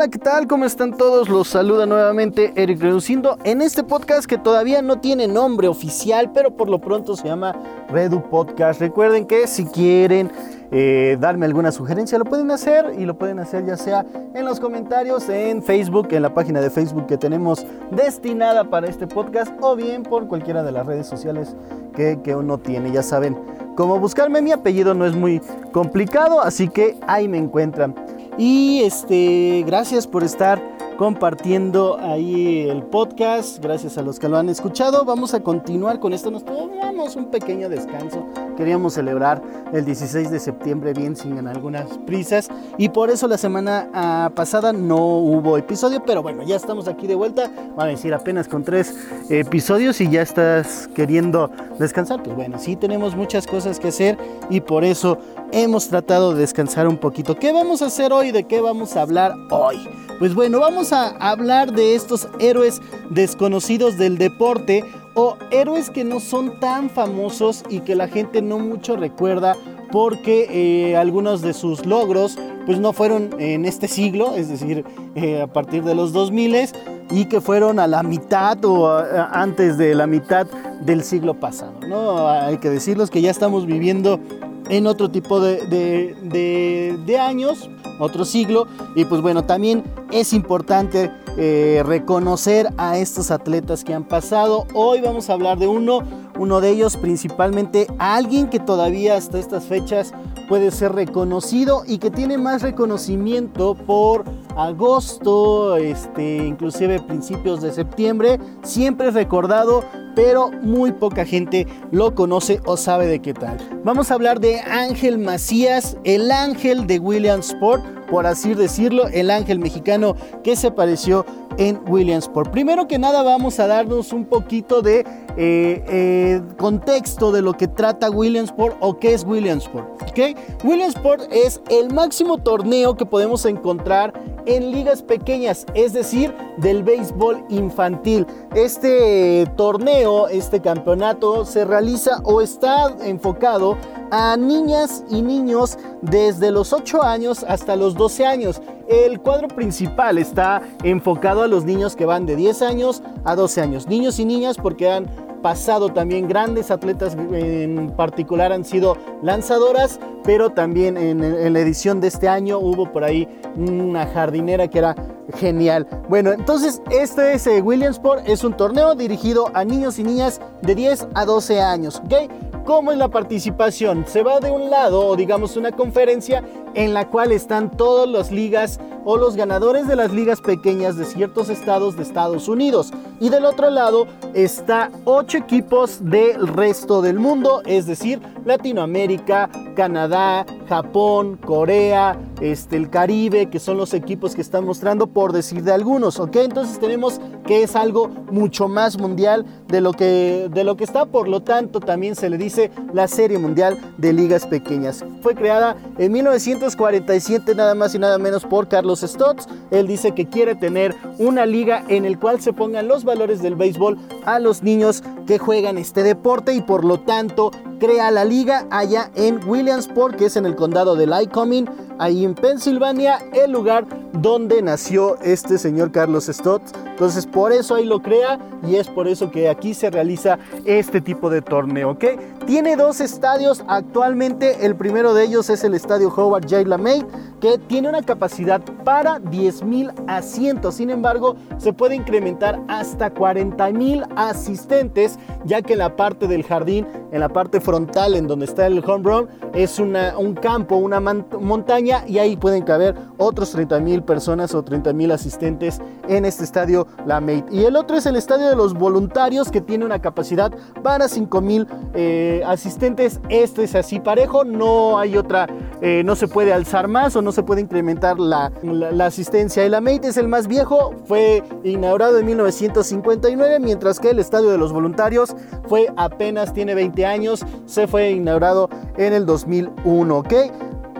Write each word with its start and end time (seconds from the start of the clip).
Hola, 0.00 0.08
¿qué 0.08 0.18
tal? 0.18 0.46
¿Cómo 0.46 0.64
están 0.64 0.96
todos? 0.96 1.28
Los 1.28 1.48
saluda 1.48 1.84
nuevamente 1.84 2.54
Eric 2.56 2.80
Reducindo 2.80 3.36
en 3.44 3.60
este 3.60 3.84
podcast 3.84 4.24
que 4.24 4.38
todavía 4.38 4.80
no 4.80 4.98
tiene 4.98 5.28
nombre 5.28 5.68
oficial, 5.68 6.30
pero 6.32 6.56
por 6.56 6.70
lo 6.70 6.78
pronto 6.78 7.16
se 7.16 7.28
llama 7.28 7.54
Redu 7.90 8.22
Podcast. 8.22 8.80
Recuerden 8.80 9.26
que 9.26 9.46
si 9.46 9.66
quieren 9.66 10.30
eh, 10.70 11.18
darme 11.20 11.44
alguna 11.44 11.70
sugerencia, 11.70 12.16
lo 12.16 12.24
pueden 12.24 12.50
hacer 12.50 12.94
y 12.98 13.04
lo 13.04 13.18
pueden 13.18 13.40
hacer 13.40 13.66
ya 13.66 13.76
sea 13.76 14.06
en 14.32 14.46
los 14.46 14.58
comentarios 14.58 15.28
en 15.28 15.62
Facebook, 15.62 16.08
en 16.12 16.22
la 16.22 16.32
página 16.32 16.62
de 16.62 16.70
Facebook 16.70 17.06
que 17.06 17.18
tenemos 17.18 17.66
destinada 17.90 18.64
para 18.64 18.88
este 18.88 19.06
podcast 19.06 19.52
o 19.60 19.76
bien 19.76 20.02
por 20.02 20.28
cualquiera 20.28 20.62
de 20.62 20.72
las 20.72 20.86
redes 20.86 21.08
sociales 21.08 21.54
que, 21.94 22.18
que 22.24 22.34
uno 22.34 22.56
tiene. 22.56 22.90
Ya 22.90 23.02
saben 23.02 23.36
cómo 23.76 23.98
buscarme. 24.00 24.40
Mi 24.40 24.52
apellido 24.52 24.94
no 24.94 25.04
es 25.04 25.14
muy 25.14 25.42
complicado, 25.72 26.40
así 26.40 26.68
que 26.68 26.96
ahí 27.06 27.28
me 27.28 27.36
encuentran. 27.36 27.94
Y 28.40 28.84
este, 28.84 29.62
gracias 29.66 30.06
por 30.06 30.24
estar 30.24 30.62
compartiendo 30.96 31.98
ahí 31.98 32.66
el 32.68 32.82
podcast. 32.82 33.58
Gracias 33.62 33.98
a 33.98 34.02
los 34.02 34.18
que 34.18 34.30
lo 34.30 34.38
han 34.38 34.48
escuchado. 34.48 35.04
Vamos 35.04 35.34
a 35.34 35.40
continuar 35.40 36.00
con 36.00 36.14
esto. 36.14 36.30
Nos 36.30 36.46
tomamos 36.46 37.16
un 37.16 37.30
pequeño 37.30 37.68
descanso. 37.68 38.26
Queríamos 38.56 38.94
celebrar 38.94 39.42
el 39.74 39.84
16 39.84 40.30
de 40.30 40.38
septiembre 40.38 40.94
bien 40.94 41.16
sin 41.16 41.46
algunas 41.48 41.98
prisas. 42.06 42.48
Y 42.78 42.88
por 42.88 43.10
eso 43.10 43.28
la 43.28 43.36
semana 43.36 43.90
ah, 43.92 44.30
pasada 44.34 44.72
no 44.72 44.96
hubo 44.96 45.58
episodio. 45.58 46.02
Pero 46.06 46.22
bueno, 46.22 46.42
ya 46.42 46.56
estamos 46.56 46.88
aquí 46.88 47.06
de 47.06 47.16
vuelta. 47.16 47.50
Van 47.76 47.88
a 47.88 47.90
decir 47.90 48.14
apenas 48.14 48.48
con 48.48 48.64
tres 48.64 48.94
episodios 49.28 50.00
y 50.00 50.08
ya 50.08 50.22
estás 50.22 50.88
queriendo 50.94 51.50
descansar. 51.78 52.22
Pues 52.22 52.36
bueno, 52.36 52.58
sí 52.58 52.76
tenemos 52.76 53.14
muchas 53.14 53.46
cosas 53.46 53.78
que 53.78 53.88
hacer 53.88 54.18
y 54.48 54.60
por 54.60 54.84
eso 54.84 55.18
hemos 55.52 55.88
tratado 55.88 56.34
de 56.34 56.40
descansar 56.40 56.88
un 56.88 56.96
poquito. 56.96 57.36
¿Qué 57.36 57.52
vamos 57.52 57.82
a 57.82 57.86
hacer 57.86 58.12
hoy? 58.12 58.30
¿De 58.30 58.44
qué 58.44 58.60
vamos 58.60 58.96
a 58.96 59.02
hablar 59.02 59.34
hoy? 59.50 59.76
Pues 60.18 60.34
bueno, 60.34 60.60
vamos 60.60 60.92
a 60.92 61.08
hablar 61.18 61.72
de 61.72 61.94
estos 61.94 62.28
héroes 62.38 62.80
desconocidos 63.10 63.96
del 63.96 64.18
deporte 64.18 64.84
o 65.14 65.36
héroes 65.50 65.90
que 65.90 66.04
no 66.04 66.20
son 66.20 66.60
tan 66.60 66.90
famosos 66.90 67.64
y 67.68 67.80
que 67.80 67.94
la 67.94 68.08
gente 68.08 68.42
no 68.42 68.58
mucho 68.58 68.96
recuerda 68.96 69.56
porque 69.90 70.46
eh, 70.50 70.96
algunos 70.96 71.42
de 71.42 71.52
sus 71.52 71.84
logros 71.84 72.38
pues 72.66 72.78
no 72.78 72.92
fueron 72.92 73.30
en 73.38 73.64
este 73.64 73.88
siglo, 73.88 74.34
es 74.36 74.48
decir, 74.48 74.84
eh, 75.14 75.42
a 75.42 75.46
partir 75.46 75.82
de 75.82 75.94
los 75.94 76.12
2000 76.12 76.68
y 77.10 77.24
que 77.24 77.40
fueron 77.40 77.80
a 77.80 77.86
la 77.86 78.02
mitad 78.02 78.64
o 78.64 78.88
antes 79.32 79.76
de 79.78 79.94
la 79.94 80.06
mitad 80.06 80.46
del 80.80 81.02
siglo 81.02 81.34
pasado. 81.34 81.72
¿no? 81.88 82.28
Hay 82.28 82.58
que 82.58 82.70
decirlos 82.70 83.10
que 83.10 83.20
ya 83.20 83.30
estamos 83.30 83.66
viviendo 83.66 84.20
en 84.70 84.86
otro 84.86 85.10
tipo 85.10 85.40
de, 85.40 85.66
de, 85.66 87.18
años, 87.18 87.68
otro 87.98 88.24
siglo. 88.24 88.66
Y 88.94 89.04
pues 89.04 89.20
bueno, 89.20 89.44
también 89.44 89.84
es 90.10 90.32
importante 90.32 91.10
eh, 91.36 91.82
reconocer 91.84 92.68
a 92.76 92.98
estos 92.98 93.30
atletas 93.30 93.84
que 93.84 93.94
han 93.94 94.04
pasado. 94.04 94.66
Hoy 94.74 95.00
vamos 95.00 95.30
a 95.30 95.34
hablar 95.34 95.58
de 95.58 95.68
uno, 95.68 96.00
uno 96.38 96.60
de 96.60 96.70
ellos 96.70 96.96
principalmente 96.96 97.86
alguien 97.98 98.48
que 98.48 98.58
todavía 98.58 99.16
hasta 99.16 99.38
estas 99.38 99.64
fechas 99.64 100.12
puede 100.48 100.70
ser 100.70 100.92
reconocido 100.92 101.84
y 101.86 101.98
que 101.98 102.10
tiene 102.10 102.36
más 102.36 102.62
reconocimiento 102.62 103.74
por 103.74 104.24
agosto, 104.56 105.76
este, 105.76 106.38
inclusive 106.38 107.00
principios 107.00 107.62
de 107.62 107.72
septiembre, 107.72 108.40
siempre 108.62 109.08
es 109.08 109.14
recordado, 109.14 109.84
pero 110.14 110.50
muy 110.62 110.92
poca 110.92 111.24
gente 111.24 111.66
lo 111.92 112.14
conoce 112.14 112.60
o 112.66 112.76
sabe 112.76 113.06
de 113.06 113.20
qué 113.20 113.32
tal. 113.32 113.58
Vamos 113.84 114.10
a 114.10 114.14
hablar 114.14 114.40
de 114.40 114.60
Ángel 114.60 115.18
Macías, 115.18 115.96
el 116.04 116.30
ángel 116.32 116.86
de 116.86 116.98
Williamsport, 116.98 117.84
por 118.10 118.26
así 118.26 118.54
decirlo, 118.54 119.06
el 119.08 119.30
ángel 119.30 119.60
mexicano 119.60 120.16
que 120.42 120.56
se 120.56 120.66
apareció 120.66 121.24
en 121.58 121.80
Williamsport. 121.86 122.50
Primero 122.50 122.88
que 122.88 122.98
nada 122.98 123.22
vamos 123.22 123.60
a 123.60 123.66
darnos 123.66 124.12
un 124.12 124.24
poquito 124.24 124.82
de 124.82 125.06
eh, 125.36 125.84
eh, 125.88 126.42
contexto 126.58 127.32
de 127.32 127.42
lo 127.42 127.54
que 127.54 127.68
trata 127.68 128.10
Williamsport 128.10 128.76
o 128.80 128.98
qué 128.98 129.14
es 129.14 129.24
Williamsport. 129.24 130.02
¿okay? 130.08 130.36
Williamsport 130.64 131.22
es 131.30 131.60
el 131.70 131.92
máximo 131.92 132.38
torneo 132.38 132.96
que 132.96 133.06
podemos 133.06 133.44
encontrar 133.44 134.12
en 134.46 134.70
ligas 134.70 135.02
pequeñas, 135.02 135.66
es 135.74 135.92
decir, 135.92 136.34
del 136.56 136.82
béisbol 136.82 137.44
infantil. 137.48 138.26
Este 138.54 139.46
torneo, 139.56 140.28
este 140.28 140.60
campeonato 140.60 141.44
se 141.44 141.64
realiza 141.64 142.20
o 142.24 142.40
está 142.40 142.94
enfocado 143.04 143.76
a 144.10 144.36
niñas 144.36 145.04
y 145.08 145.22
niños 145.22 145.78
desde 146.02 146.50
los 146.50 146.72
8 146.72 147.02
años 147.02 147.44
hasta 147.46 147.76
los 147.76 147.94
12 147.94 148.26
años. 148.26 148.60
El 148.90 149.20
cuadro 149.20 149.46
principal 149.46 150.18
está 150.18 150.62
enfocado 150.82 151.44
a 151.44 151.46
los 151.46 151.64
niños 151.64 151.94
que 151.94 152.06
van 152.06 152.26
de 152.26 152.34
10 152.34 152.62
años 152.62 153.04
a 153.22 153.36
12 153.36 153.60
años. 153.60 153.86
Niños 153.86 154.18
y 154.18 154.24
niñas 154.24 154.56
porque 154.60 154.90
han 154.90 155.06
pasado 155.42 155.90
también 155.90 156.26
grandes 156.26 156.72
atletas 156.72 157.16
en 157.32 157.92
particular 157.96 158.52
han 158.52 158.64
sido 158.64 158.96
lanzadoras, 159.22 160.00
pero 160.24 160.50
también 160.50 160.96
en, 160.96 161.52
la 161.52 161.60
edición 161.60 162.00
de 162.00 162.08
este 162.08 162.28
año 162.28 162.58
hubo 162.58 162.92
por 162.92 163.04
ahí 163.04 163.28
una 163.56 164.06
jardinera 164.06 164.66
que 164.66 164.78
era 164.78 164.96
genial. 165.36 165.86
Bueno, 166.08 166.32
entonces 166.32 166.82
este 166.90 167.34
es 167.34 167.46
eh, 167.46 167.62
Williamsport, 167.62 168.28
es 168.28 168.42
un 168.42 168.56
torneo 168.56 168.96
dirigido 168.96 169.50
a 169.54 169.64
niños 169.64 170.00
y 170.00 170.02
niñas 170.02 170.40
de 170.62 170.74
10 170.74 171.08
a 171.14 171.24
12 171.24 171.60
años, 171.60 172.02
¿ok? 172.04 172.64
¿Cómo 172.64 172.92
es 172.92 172.98
la 172.98 173.08
participación? 173.08 174.04
Se 174.06 174.22
va 174.22 174.38
de 174.40 174.50
un 174.50 174.70
lado, 174.70 175.06
o 175.06 175.16
digamos 175.16 175.56
una 175.56 175.72
conferencia, 175.72 176.44
en 176.74 176.94
la 176.94 177.08
cual 177.08 177.32
están 177.32 177.70
todas 177.76 178.08
las 178.08 178.30
ligas 178.30 178.80
o 179.04 179.16
los 179.16 179.36
ganadores 179.36 179.88
de 179.88 179.96
las 179.96 180.12
ligas 180.12 180.40
pequeñas 180.40 180.96
de 180.96 181.04
ciertos 181.04 181.48
estados 181.48 181.96
de 181.96 182.02
Estados 182.02 182.48
Unidos. 182.48 182.92
Y 183.18 183.28
del 183.28 183.44
otro 183.44 183.70
lado 183.70 184.06
está 184.34 184.90
ocho 185.04 185.38
equipos 185.38 185.98
del 186.02 186.46
resto 186.46 187.02
del 187.02 187.18
mundo, 187.18 187.62
es 187.66 187.86
decir, 187.86 188.20
Latinoamérica, 188.44 189.50
Canadá, 189.74 190.46
Japón, 190.68 191.36
Corea, 191.36 192.18
este, 192.40 192.76
el 192.76 192.90
Caribe, 192.90 193.50
que 193.50 193.58
son 193.58 193.76
los 193.76 193.92
equipos 193.92 194.34
que 194.34 194.40
están 194.40 194.64
mostrando, 194.64 195.08
por 195.08 195.32
decir 195.32 195.62
de 195.62 195.72
algunos, 195.72 196.18
¿ok? 196.20 196.36
Entonces 196.36 196.78
tenemos 196.78 197.20
que 197.46 197.62
es 197.62 197.76
algo 197.76 198.08
mucho 198.30 198.68
más 198.68 198.98
mundial 198.98 199.44
de 199.68 199.80
lo 199.80 199.92
que, 199.92 200.48
de 200.50 200.64
lo 200.64 200.76
que 200.76 200.84
está, 200.84 201.06
por 201.06 201.28
lo 201.28 201.42
tanto 201.42 201.80
también 201.80 202.14
se 202.14 202.30
le 202.30 202.38
dice 202.38 202.70
la 202.92 203.08
Serie 203.08 203.38
Mundial 203.38 203.78
de 203.98 204.12
Ligas 204.12 204.46
Pequeñas. 204.46 205.04
Fue 205.22 205.34
creada 205.34 205.76
en 205.98 206.12
1947 206.60 207.54
nada 207.54 207.74
más 207.74 207.94
y 207.94 207.98
nada 207.98 208.18
menos 208.18 208.44
por 208.44 208.68
Carlos 208.68 209.00
Stotts. 209.00 209.48
Él 209.70 209.86
dice 209.86 210.12
que 210.12 210.28
quiere 210.28 210.54
tener 210.54 210.94
una 211.16 211.46
liga 211.46 211.84
en 211.88 212.04
el 212.04 212.18
cual 212.18 212.42
se 212.42 212.52
pongan 212.52 212.86
los 212.86 213.02
valores 213.02 213.40
del 213.40 213.54
béisbol 213.54 213.96
a 214.26 214.38
los 214.38 214.62
niños 214.62 215.02
que 215.26 215.38
juegan 215.38 215.78
este 215.78 216.02
deporte 216.02 216.52
y 216.52 216.60
por 216.60 216.84
lo 216.84 217.00
tanto 217.00 217.50
crea 217.78 218.10
la 218.10 218.26
liga 218.26 218.66
allá 218.70 219.10
en 219.14 219.40
Williamsport, 219.48 220.16
que 220.16 220.26
es 220.26 220.36
en 220.36 220.44
el 220.44 220.54
condado 220.54 220.96
de 220.96 221.06
Lycoming, 221.06 221.66
ahí 222.00 222.24
en 222.24 222.34
Pensilvania, 222.34 223.18
el 223.32 223.52
lugar 223.52 223.86
donde 224.12 224.60
nació 224.62 225.18
este 225.20 225.58
señor 225.58 225.92
Carlos 225.92 226.26
Stott. 226.26 226.62
Entonces 226.86 227.26
por 227.26 227.52
eso 227.52 227.76
ahí 227.76 227.84
lo 227.84 228.00
crea 228.00 228.38
y 228.66 228.76
es 228.76 228.88
por 228.88 229.06
eso 229.06 229.30
que 229.30 229.48
aquí 229.48 229.72
se 229.74 229.90
realiza 229.90 230.38
este 230.64 231.00
tipo 231.00 231.30
de 231.30 231.40
torneo, 231.40 231.90
¿ok? 231.90 232.04
Tiene 232.46 232.76
dos 232.76 233.00
estadios 233.00 233.64
actualmente, 233.68 234.66
el 234.66 234.74
primero 234.74 235.14
de 235.14 235.24
ellos 235.24 235.48
es 235.50 235.62
el 235.62 235.74
estadio 235.74 236.12
Howard 236.14 236.44
J. 236.44 236.64
LeMay, 236.64 237.06
que 237.40 237.58
tiene 237.58 237.88
una 237.88 238.02
capacidad 238.02 238.60
para 238.84 239.18
10.000 239.18 239.92
asientos, 240.08 240.74
sin 240.74 240.90
embargo 240.90 241.36
se 241.58 241.72
puede 241.72 241.94
incrementar 241.94 242.60
hasta 242.68 243.14
40.000 243.14 244.06
asistentes, 244.16 245.18
ya 245.44 245.62
que 245.62 245.74
en 245.74 245.78
la 245.78 245.96
parte 245.96 246.26
del 246.26 246.42
jardín, 246.44 246.86
en 247.12 247.20
la 247.20 247.28
parte 247.28 247.60
frontal 247.60 248.14
en 248.14 248.26
donde 248.26 248.44
está 248.46 248.66
el 248.66 248.84
home 248.84 249.04
run, 249.04 249.28
es 249.54 249.78
un 249.78 250.34
campo, 250.40 250.76
una 250.76 251.00
montaña 251.00 251.89
y 252.06 252.18
ahí 252.18 252.36
pueden 252.36 252.62
caber 252.62 252.94
otros 253.18 253.56
30.000 253.56 254.02
personas 254.02 254.54
o 254.54 254.64
30.000 254.64 255.12
asistentes 255.12 255.80
en 256.08 256.24
este 256.24 256.44
estadio 256.44 256.86
LeMay. 257.06 257.44
Y 257.50 257.64
el 257.64 257.76
otro 257.76 257.96
es 257.96 258.06
el 258.06 258.16
estadio 258.16 258.48
de 258.48 258.56
los 258.56 258.74
voluntarios 258.74 259.50
que 259.50 259.60
tiene 259.60 259.84
una 259.84 260.00
capacidad 260.00 260.52
para 260.82 261.08
5000 261.08 261.66
eh, 261.94 262.42
asistentes. 262.46 263.20
Este 263.28 263.64
es 263.64 263.74
así 263.74 264.00
parejo, 264.00 264.44
no 264.44 264.98
hay 264.98 265.16
otra, 265.16 265.46
eh, 265.80 266.02
no 266.04 266.16
se 266.16 266.28
puede 266.28 266.52
alzar 266.52 266.88
más 266.88 267.16
o 267.16 267.22
no 267.22 267.32
se 267.32 267.42
puede 267.42 267.60
incrementar 267.60 268.18
la, 268.18 268.52
la, 268.62 269.06
asistencia. 269.06 269.64
El 269.64 269.74
AMEIT 269.74 270.04
es 270.04 270.16
el 270.16 270.28
más 270.28 270.46
viejo, 270.46 270.94
fue 271.04 271.42
inaugurado 271.64 272.18
en 272.18 272.26
1959, 272.26 273.58
mientras 273.60 273.98
que 273.98 274.10
el 274.10 274.18
estadio 274.18 274.50
de 274.50 274.58
los 274.58 274.72
voluntarios 274.72 275.34
fue 275.68 275.88
apenas, 275.96 276.52
tiene 276.52 276.74
20 276.74 277.06
años, 277.06 277.44
se 277.66 277.86
fue 277.86 278.10
inaugurado 278.10 278.68
en 278.96 279.12
el 279.12 279.26
2001, 279.26 280.18
¿ok? 280.18 280.34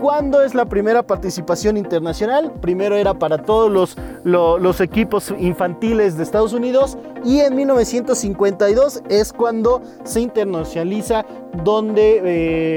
¿Cuándo 0.00 0.43
es 0.43 0.55
la 0.55 0.64
primera 0.64 1.02
participación 1.02 1.76
internacional? 1.76 2.50
Primero 2.62 2.97
era 2.97 3.12
para 3.12 3.37
todos 3.37 3.97
los, 4.25 4.81
equipos 4.81 5.35
infantiles 5.38 6.17
de 6.17 6.23
Estados 6.23 6.55
Unidos 6.55 6.97
y 7.23 7.41
en 7.41 7.55
1952 7.55 9.02
es 9.11 9.31
cuando 9.35 9.82
se 10.05 10.23
internacionaliza 10.23 11.26
donde, 11.64 12.23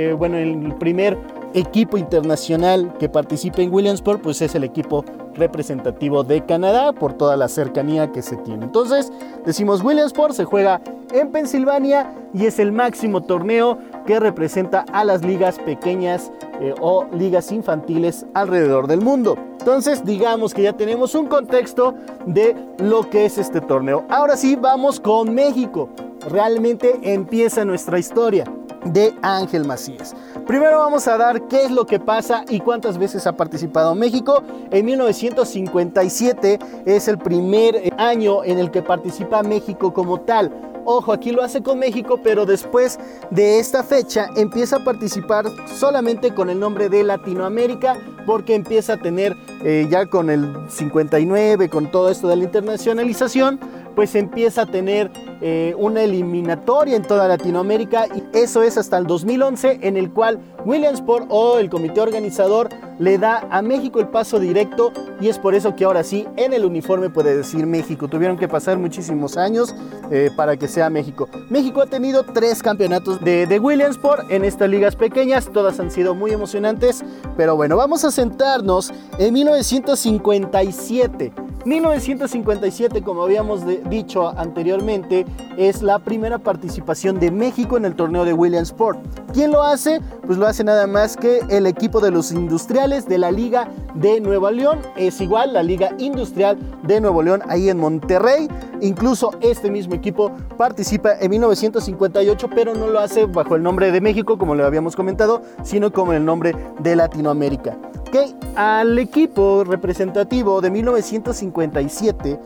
eh, 0.10 0.14
bueno, 0.16 0.38
el 0.38 0.76
primer 0.76 1.18
equipo 1.54 1.98
internacional 1.98 2.94
que 3.00 3.08
participa 3.08 3.62
en 3.62 3.74
Williamsport, 3.74 4.22
pues 4.22 4.42
es 4.42 4.54
el 4.56 4.66
equipo 4.66 5.06
representativo 5.36 6.24
de 6.24 6.46
Canadá 6.46 6.92
por 6.92 7.14
toda 7.14 7.38
la 7.38 7.48
cercanía 7.48 8.12
que 8.12 8.22
se 8.22 8.36
tiene. 8.38 8.66
Entonces, 8.66 9.12
decimos 9.46 9.82
Williamsport 9.82 10.34
se 10.34 10.44
juega 10.44 10.82
en 11.14 11.32
Pensilvania 11.32 12.14
y 12.34 12.48
es 12.48 12.60
el 12.60 12.72
máximo 12.72 13.22
torneo 13.22 13.78
que 14.06 14.20
representa 14.20 14.86
a 14.92 15.04
las 15.04 15.24
ligas 15.24 15.60
pequeñas 15.60 16.32
eh, 16.60 16.74
o 16.80 17.06
ligas 17.14 17.52
infantiles 17.52 18.26
alrededor 18.34 18.88
del 18.88 19.02
mundo. 19.02 19.38
Entonces, 19.60 20.04
digamos 20.04 20.54
que 20.54 20.64
ya 20.64 20.74
tenemos 20.74 21.16
un 21.16 21.28
contexto 21.28 21.96
de 22.26 22.56
lo 22.80 23.10
que 23.10 23.26
es 23.26 23.38
este 23.38 23.62
torneo. 23.62 24.06
Ahora 24.10 24.36
sí, 24.36 24.56
vamos 24.56 25.00
con 25.00 25.34
México. 25.34 25.90
Realmente 26.30 27.00
empieza 27.04 27.66
nuestra 27.66 28.00
historia 28.00 28.46
de 28.86 29.14
Ángel 29.22 29.66
Macías. 29.66 30.16
Primero 30.48 30.80
vamos 30.80 31.08
a 31.08 31.18
dar 31.18 31.48
qué 31.48 31.64
es 31.64 31.72
lo 31.72 31.86
que 31.86 32.00
pasa 32.00 32.44
y 32.50 32.60
cuántas 32.60 32.98
veces 32.98 33.26
ha 33.28 33.38
participado 33.38 33.96
México. 33.96 34.44
En 34.72 34.86
1957 34.86 36.60
es 36.86 37.08
el 37.08 37.18
primer 37.18 37.94
año 37.98 38.44
en 38.44 38.60
el 38.60 38.72
que 38.72 38.82
participa 38.82 39.44
México 39.44 39.94
como 39.94 40.22
tal. 40.22 40.52
Ojo, 40.86 41.14
aquí 41.14 41.32
lo 41.32 41.44
hace 41.44 41.62
con 41.62 41.80
México, 41.80 42.20
pero 42.22 42.46
después 42.46 43.00
de 43.30 43.60
esta 43.60 43.84
fecha 43.84 44.28
empieza 44.36 44.78
a 44.78 44.84
participar 44.84 45.46
solamente 45.68 46.34
con 46.34 46.50
el 46.50 46.60
nombre 46.60 46.90
de 46.90 47.04
Latinoamérica, 47.06 47.98
porque 48.26 48.54
empieza 48.54 48.94
a 48.94 48.98
tener 48.98 49.38
eh, 49.64 49.88
ya 49.90 50.08
con 50.08 50.30
el 50.30 50.54
59, 50.70 51.70
con 51.70 51.90
todo 51.90 52.10
esto 52.10 52.28
de 52.28 52.36
la 52.36 52.44
internacionalización, 52.44 53.62
pues 53.96 54.16
empieza 54.16 54.64
a 54.64 54.66
tener 54.66 55.12
eh, 55.42 55.76
una 55.78 56.04
eliminatoria 56.04 56.96
en 56.96 57.04
toda 57.04 57.28
Latinoamérica 57.28 58.08
y 58.08 58.24
eso 58.38 58.64
es 58.64 58.78
hasta 58.78 58.98
el 58.98 59.08
2011 59.08 59.80
en 59.82 59.98
el 59.98 60.12
cual 60.12 60.40
Williamsport 60.66 61.28
o 61.30 61.60
el 61.60 61.70
comité 61.70 62.02
organizador 62.02 62.70
le 63.00 63.18
da 63.18 63.48
a 63.50 63.62
México 63.62 64.00
el 64.00 64.08
paso 64.08 64.40
directo 64.40 64.92
y 65.20 65.28
es 65.28 65.38
por 65.38 65.56
eso 65.56 65.76
que 65.76 65.86
ahora 65.86 66.04
sí 66.04 66.28
en 66.38 66.54
el 66.54 66.66
uniforme 66.66 67.10
puede 67.10 67.36
decir 67.36 67.66
México. 67.66 68.08
Tuvieron 68.08 68.38
que 68.38 68.48
pasar 68.48 68.78
muchísimos 68.78 69.38
años 69.38 69.76
eh, 70.12 70.30
para 70.36 70.58
que 70.58 70.68
sea 70.68 70.90
México. 70.90 71.28
México 71.50 71.82
ha 71.82 71.88
tenido 71.88 72.24
tres 72.24 72.64
campeonatos 72.64 73.22
de, 73.22 73.46
de 73.46 73.60
Williamsport 73.60 74.32
en 74.32 74.46
estas 74.46 74.70
ligas 74.70 74.96
pequeñas, 74.96 75.50
todas 75.52 75.80
han 75.80 75.92
sido 75.92 76.16
muy 76.16 76.32
emocionantes, 76.32 77.04
pero 77.36 77.56
bueno, 77.56 77.76
vamos 77.76 78.06
a 78.06 78.12
sentarnos 78.12 78.94
en 79.18 79.34
1957. 79.34 81.43
1957, 81.66 83.02
como 83.04 83.24
habíamos 83.24 83.62
dicho 83.90 84.28
anteriormente, 84.38 85.26
es 85.58 85.82
la 85.82 86.00
primera 86.00 86.38
participación 86.38 87.20
de 87.20 87.32
México 87.32 87.78
en 87.78 87.86
el 87.86 87.96
torneo 87.96 88.26
de 88.26 88.34
Williamsport. 88.34 89.00
¿Quién 89.34 89.52
lo 89.52 89.64
hace? 89.64 90.02
Pues 90.26 90.38
lo 90.38 90.46
hace 90.46 90.64
nada 90.64 90.88
más 90.88 91.16
que 91.16 91.40
el 91.50 91.66
equipo 91.66 92.02
de 92.02 92.12
los 92.12 92.32
industriales 92.32 93.08
de 93.08 93.18
la 93.18 93.32
Liga 93.32 93.70
de 93.96 94.20
Nueva 94.20 94.52
León. 94.52 94.80
Es 94.98 95.22
igual 95.22 95.54
la 95.54 95.64
Liga 95.64 95.92
Industrial 96.00 96.58
de 96.84 97.00
Nuevo 97.00 97.24
León 97.24 97.42
ahí 97.48 97.70
en 97.70 97.78
Monterrey. 97.78 98.50
Incluso 98.84 99.32
este 99.40 99.72
mismo 99.72 99.96
equipo 99.96 100.30
participa 100.58 101.14
en 101.18 101.32
1958, 101.32 102.50
pero 102.54 102.76
no 102.76 102.88
lo 102.88 103.00
hace 103.00 103.26
bajo 103.26 103.56
el 103.56 103.64
nombre 103.64 103.94
de 103.94 104.02
México, 104.02 104.38
como 104.38 104.56
lo 104.56 104.66
habíamos 104.66 104.98
comentado, 104.98 105.42
sino 105.64 105.94
como 105.94 106.12
el 106.12 106.26
nombre 106.26 106.54
de 106.80 106.98
Latinoamérica. 106.98 107.78
Que 108.12 108.36
al 108.58 109.00
equipo 109.00 109.64
representativo 109.64 110.60
de 110.60 110.70
1957 110.70 112.38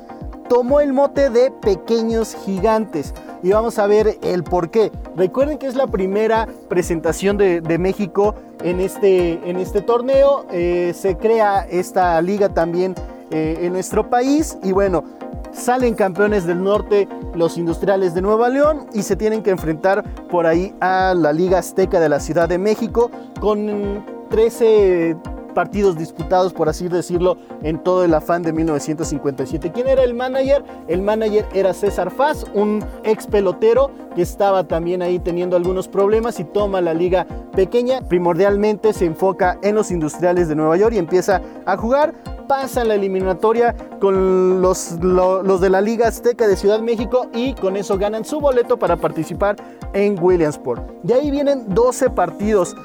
tomó 0.48 0.80
el 0.80 0.94
mote 0.94 1.32
de 1.32 1.50
Pequeños 1.50 2.36
Gigantes. 2.46 3.16
Y 3.42 3.50
vamos 3.50 3.80
a 3.80 3.88
ver 3.88 4.20
el 4.22 4.44
por 4.44 4.70
qué. 4.70 4.92
Recuerden 5.16 5.58
que 5.58 5.66
es 5.66 5.76
la 5.76 5.88
primera 5.88 6.48
presentación 6.70 7.38
de, 7.38 7.78
México 7.80 8.36
en 8.64 8.80
este, 8.80 9.50
en 9.50 9.58
este 9.58 9.82
torneo. 9.82 10.46
Eh, 10.52 10.94
se 10.96 11.18
crea 11.18 11.66
esta 11.68 12.22
liga 12.22 12.50
también 12.50 12.94
eh, 13.32 13.58
en 13.62 13.74
nuestro 13.74 14.10
país. 14.10 14.58
Y 14.64 14.72
bueno, 14.72 15.04
salen 15.52 15.96
campeones 15.96 16.46
del 16.46 16.64
norte 16.64 17.08
los 17.34 17.58
industriales 17.58 18.14
de 18.14 18.22
Nueva 18.22 18.50
León 18.50 18.88
y 18.94 19.04
se 19.04 19.16
tienen 19.16 19.44
que 19.44 19.52
enfrentar 19.52 20.04
por 20.28 20.46
ahí 20.46 20.74
a 20.80 21.14
la 21.16 21.34
Liga 21.34 21.60
Azteca 21.60 22.00
de 22.00 22.10
la 22.10 22.20
Ciudad 22.20 22.50
de 22.50 22.58
México 22.58 23.12
con 23.40 24.06
13 24.30 25.16
partidos 25.58 25.98
disputados, 25.98 26.54
por 26.54 26.70
así 26.70 26.88
decirlo, 26.88 27.36
en 27.64 27.80
todo 27.80 28.04
el 28.04 28.14
afán 28.14 28.44
de 28.44 28.54
1957. 28.54 29.72
¿Quién 29.72 29.88
era 29.88 30.04
el 30.04 30.14
manager? 30.14 30.64
El 30.88 31.02
manager 31.02 31.48
era 31.52 31.74
César 31.74 32.12
Faz, 32.12 32.46
un 32.54 32.86
ex 33.04 33.26
pelotero 33.26 33.90
que 34.16 34.22
estaba 34.22 34.68
también 34.68 35.02
ahí 35.02 35.18
teniendo 35.18 35.56
algunos 35.56 35.88
problemas 35.88 36.40
y 36.40 36.44
toma 36.44 36.80
la 36.80 36.94
liga 36.94 37.26
pequeña. 37.56 38.02
Primordialmente 38.02 38.94
se 38.94 39.06
enfoca 39.06 39.58
en 39.64 39.74
los 39.74 39.90
industriales 39.90 40.48
de 40.48 40.54
Nueva 40.54 40.78
York 40.78 40.94
y 40.94 41.00
empieza 41.00 41.42
a 41.66 41.76
jugar 41.76 42.14
pasa 42.48 42.84
la 42.84 42.96
eliminatoria 42.96 43.76
con 44.00 44.62
los, 44.62 44.94
los, 45.02 45.62
de 45.62 45.70
la 45.70 45.82
Liga 45.82 46.08
Azteca 46.08 46.48
de 46.48 46.56
Ciudad 46.56 46.80
México 46.80 47.28
y 47.34 47.54
con 47.54 47.78
eso 47.78 47.98
ganan 47.98 48.26
su 48.26 48.40
boleto 48.40 48.78
para 48.78 48.96
participar 48.96 49.58
en 49.94 50.18
Williamsport. 50.22 50.90
De 51.04 51.14
ahí 51.14 51.32
vienen 51.32 51.74
12 51.74 52.10
partidos 52.12 52.76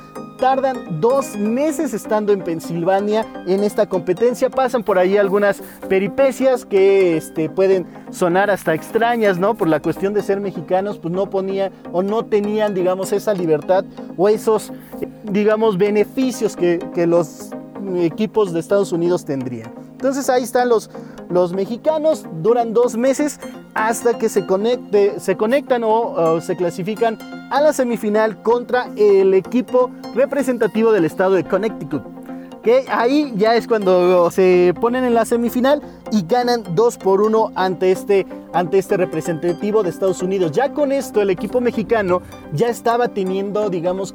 tardan 0.43 1.01
dos 1.01 1.37
meses 1.37 1.95
estando 1.95 2.33
en 2.33 2.43
Pensilvania 2.43 3.25
en 3.47 3.63
esta 3.63 3.89
competencia. 3.89 4.51
Pasan 4.51 4.83
por 4.83 4.99
ahí 4.99 5.17
algunas 5.17 5.63
peripecias 5.89 6.65
que 6.65 7.17
este, 7.17 7.49
pueden 7.49 7.87
sonar 8.11 8.51
hasta 8.51 8.75
extrañas, 8.75 9.39
¿no? 9.39 9.55
Por 9.55 9.69
la 9.69 9.79
cuestión 9.79 10.15
de 10.15 10.23
ser 10.23 10.41
mexicanos, 10.41 10.99
pues 10.99 11.15
no 11.15 11.31
ponían 11.31 11.71
o 11.93 12.03
no 12.03 12.25
tenían, 12.25 12.75
digamos, 12.75 13.13
esa 13.13 13.35
libertad 13.35 13.85
o 14.17 14.29
esos, 14.29 14.73
digamos, 15.23 15.79
beneficios 15.79 16.57
que 16.57 17.07
los 17.07 17.53
equipos 17.97 18.53
de 18.53 18.61
Estados 18.61 18.93
Unidos 18.93 19.25
tendrían. 19.25 19.73
Entonces 19.93 20.29
ahí 20.29 20.43
están 20.43 20.69
los, 20.69 20.91
los 21.31 21.53
mexicanos, 21.53 22.27
duran 22.43 22.75
dos 22.75 22.97
meses 22.97 23.39
hasta 23.75 24.19
que 24.19 24.29
se, 24.29 24.47
conecte, 24.47 25.21
se 25.21 25.37
conectan 25.37 25.83
o, 25.85 26.41
se 26.41 26.57
clasifican 26.57 27.19
a 27.53 27.61
la 27.61 27.73
semifinal 27.73 28.43
contra 28.43 28.89
el 28.97 29.33
equipo 29.35 29.91
representativo 30.15 30.91
del 30.91 31.05
estado 31.05 31.35
de 31.35 31.45
Connecticut. 31.45 32.03
Que 32.63 32.85
ahí 32.89 33.33
ya 33.37 33.57
es 33.57 33.67
cuando 33.67 34.31
se 34.31 34.75
ponen 34.81 35.05
en 35.05 35.15
la 35.15 35.25
semifinal 35.25 35.83
y 36.13 36.25
ganan 36.27 36.63
2 36.75 36.99
por 36.99 37.21
1 37.21 37.53
ante 37.57 37.91
este, 37.91 38.27
ante 38.53 38.79
este 38.79 38.97
representativo 38.97 39.83
de 39.83 39.91
Estados 39.91 40.23
Unidos. 40.23 40.53
Ya 40.53 40.73
con 40.73 40.93
esto 40.93 41.21
el 41.21 41.31
equipo 41.31 41.61
mexicano 41.61 42.23
ya 42.53 42.69
estaba 42.69 43.09
teniendo, 43.09 43.69
digamos, 43.69 44.15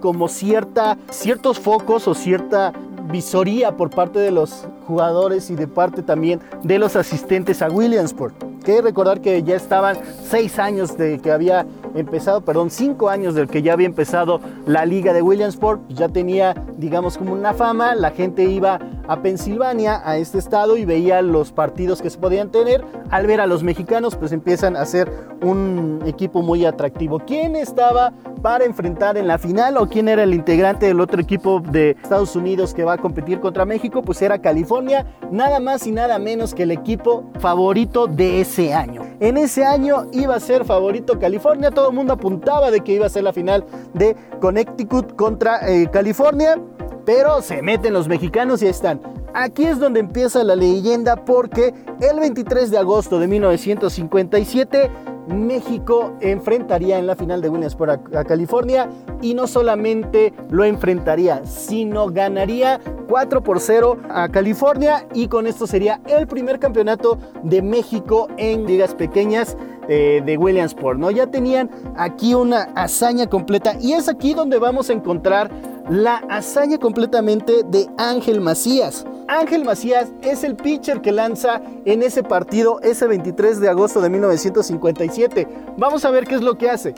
como 0.00 0.28
cierta, 0.28 0.98
ciertos 1.10 1.58
focos 1.58 2.06
o 2.06 2.14
cierta 2.14 2.72
visoría 3.10 3.76
por 3.76 3.90
parte 3.90 4.18
de 4.18 4.30
los 4.30 4.66
jugadores 4.86 5.50
y 5.50 5.56
de 5.56 5.66
parte 5.66 6.02
también 6.02 6.40
de 6.62 6.78
los 6.78 6.96
asistentes 6.96 7.62
a 7.62 7.68
Williamsport. 7.68 8.34
Que 8.64 8.82
recordar 8.82 9.20
que 9.20 9.42
ya 9.42 9.56
estaban 9.56 9.96
seis 10.28 10.58
años 10.58 10.96
de 10.96 11.18
que 11.20 11.30
había 11.30 11.66
empezado, 11.96 12.40
perdón, 12.42 12.70
cinco 12.70 13.08
años 13.08 13.34
del 13.34 13.48
que 13.48 13.62
ya 13.62 13.72
había 13.72 13.86
empezado 13.86 14.40
la 14.66 14.84
liga 14.84 15.12
de 15.12 15.22
Williamsport, 15.22 15.80
ya 15.88 16.08
tenía, 16.08 16.54
digamos, 16.76 17.18
como 17.18 17.32
una 17.32 17.54
fama, 17.54 17.94
la 17.94 18.10
gente 18.10 18.44
iba 18.44 18.78
a 19.08 19.22
Pensilvania, 19.22 20.02
a 20.04 20.16
este 20.16 20.38
estado, 20.38 20.76
y 20.76 20.84
veía 20.84 21.22
los 21.22 21.52
partidos 21.52 22.02
que 22.02 22.10
se 22.10 22.18
podían 22.18 22.50
tener. 22.50 22.84
Al 23.10 23.26
ver 23.26 23.40
a 23.40 23.46
los 23.46 23.62
mexicanos, 23.62 24.16
pues 24.16 24.32
empiezan 24.32 24.76
a 24.76 24.84
ser 24.84 25.10
un 25.42 26.00
equipo 26.06 26.42
muy 26.42 26.64
atractivo. 26.64 27.20
¿Quién 27.20 27.56
estaba 27.56 28.12
para 28.42 28.64
enfrentar 28.64 29.16
en 29.16 29.26
la 29.26 29.38
final 29.38 29.76
o 29.76 29.88
quién 29.88 30.08
era 30.08 30.24
el 30.24 30.34
integrante 30.34 30.86
del 30.86 31.00
otro 31.00 31.20
equipo 31.20 31.60
de 31.60 31.90
Estados 32.02 32.34
Unidos 32.36 32.74
que 32.74 32.84
va 32.84 32.94
a 32.94 32.98
competir 32.98 33.40
contra 33.40 33.64
México? 33.64 34.02
Pues 34.02 34.20
era 34.22 34.40
California, 34.40 35.06
nada 35.30 35.60
más 35.60 35.86
y 35.86 35.92
nada 35.92 36.18
menos 36.18 36.54
que 36.54 36.64
el 36.64 36.72
equipo 36.72 37.24
favorito 37.38 38.06
de 38.06 38.40
ese 38.40 38.74
año. 38.74 39.05
En 39.18 39.38
ese 39.38 39.64
año 39.64 40.08
iba 40.12 40.34
a 40.34 40.40
ser 40.40 40.66
favorito 40.66 41.18
California, 41.18 41.70
todo 41.70 41.88
el 41.88 41.94
mundo 41.94 42.12
apuntaba 42.12 42.70
de 42.70 42.80
que 42.80 42.92
iba 42.92 43.06
a 43.06 43.08
ser 43.08 43.24
la 43.24 43.32
final 43.32 43.64
de 43.94 44.14
Connecticut 44.40 45.16
contra 45.16 45.66
eh, 45.68 45.88
California, 45.90 46.60
pero 47.06 47.40
se 47.40 47.62
meten 47.62 47.94
los 47.94 48.08
mexicanos 48.08 48.62
y 48.62 48.66
están. 48.66 49.00
Aquí 49.32 49.64
es 49.64 49.78
donde 49.78 50.00
empieza 50.00 50.44
la 50.44 50.54
leyenda 50.54 51.16
porque 51.16 51.72
el 52.00 52.20
23 52.20 52.70
de 52.70 52.78
agosto 52.78 53.18
de 53.18 53.26
1957 53.26 54.90
México 55.26 56.14
enfrentaría 56.20 56.98
en 56.98 57.06
la 57.06 57.16
final 57.16 57.40
de 57.40 57.48
Williamsport 57.48 58.14
a, 58.14 58.24
California 58.24 58.88
y 59.22 59.34
no 59.34 59.46
solamente 59.46 60.32
lo 60.50 60.64
enfrentaría, 60.64 61.44
sino 61.44 62.08
ganaría 62.08 62.80
4 63.08 63.42
por 63.42 63.60
0 63.60 63.98
a 64.08 64.28
California 64.28 65.06
y 65.14 65.28
con 65.28 65.46
esto 65.46 65.66
sería 65.66 66.00
el 66.06 66.26
primer 66.26 66.58
campeonato 66.58 67.18
de 67.42 67.62
México 67.62 68.28
en 68.36 68.66
ligas 68.66 68.94
pequeñas 68.94 69.56
eh, 69.88 70.22
de 70.24 70.36
Williamsport. 70.36 70.98
¿no? 70.98 71.10
Ya 71.10 71.28
tenían 71.28 71.70
aquí 71.96 72.34
una 72.34 72.62
hazaña 72.74 73.28
completa 73.28 73.76
y 73.80 73.92
es 73.92 74.08
aquí 74.08 74.34
donde 74.34 74.58
vamos 74.58 74.90
a 74.90 74.92
encontrar 74.92 75.50
la 75.88 76.16
hazaña 76.28 76.78
completamente 76.78 77.62
de 77.64 77.88
Ángel 77.96 78.40
Macías. 78.40 79.06
Ángel 79.28 79.64
Macías 79.64 80.10
es 80.22 80.44
el 80.44 80.56
pitcher 80.56 81.00
que 81.00 81.12
lanza 81.12 81.60
en 81.84 82.02
ese 82.02 82.22
partido 82.22 82.80
ese 82.82 83.06
23 83.06 83.60
de 83.60 83.68
agosto 83.68 84.00
de 84.00 84.10
1957. 84.10 85.46
Vamos 85.76 86.04
a 86.04 86.10
ver 86.10 86.26
qué 86.26 86.36
es 86.36 86.42
lo 86.42 86.56
que 86.56 86.70
hace. 86.70 86.94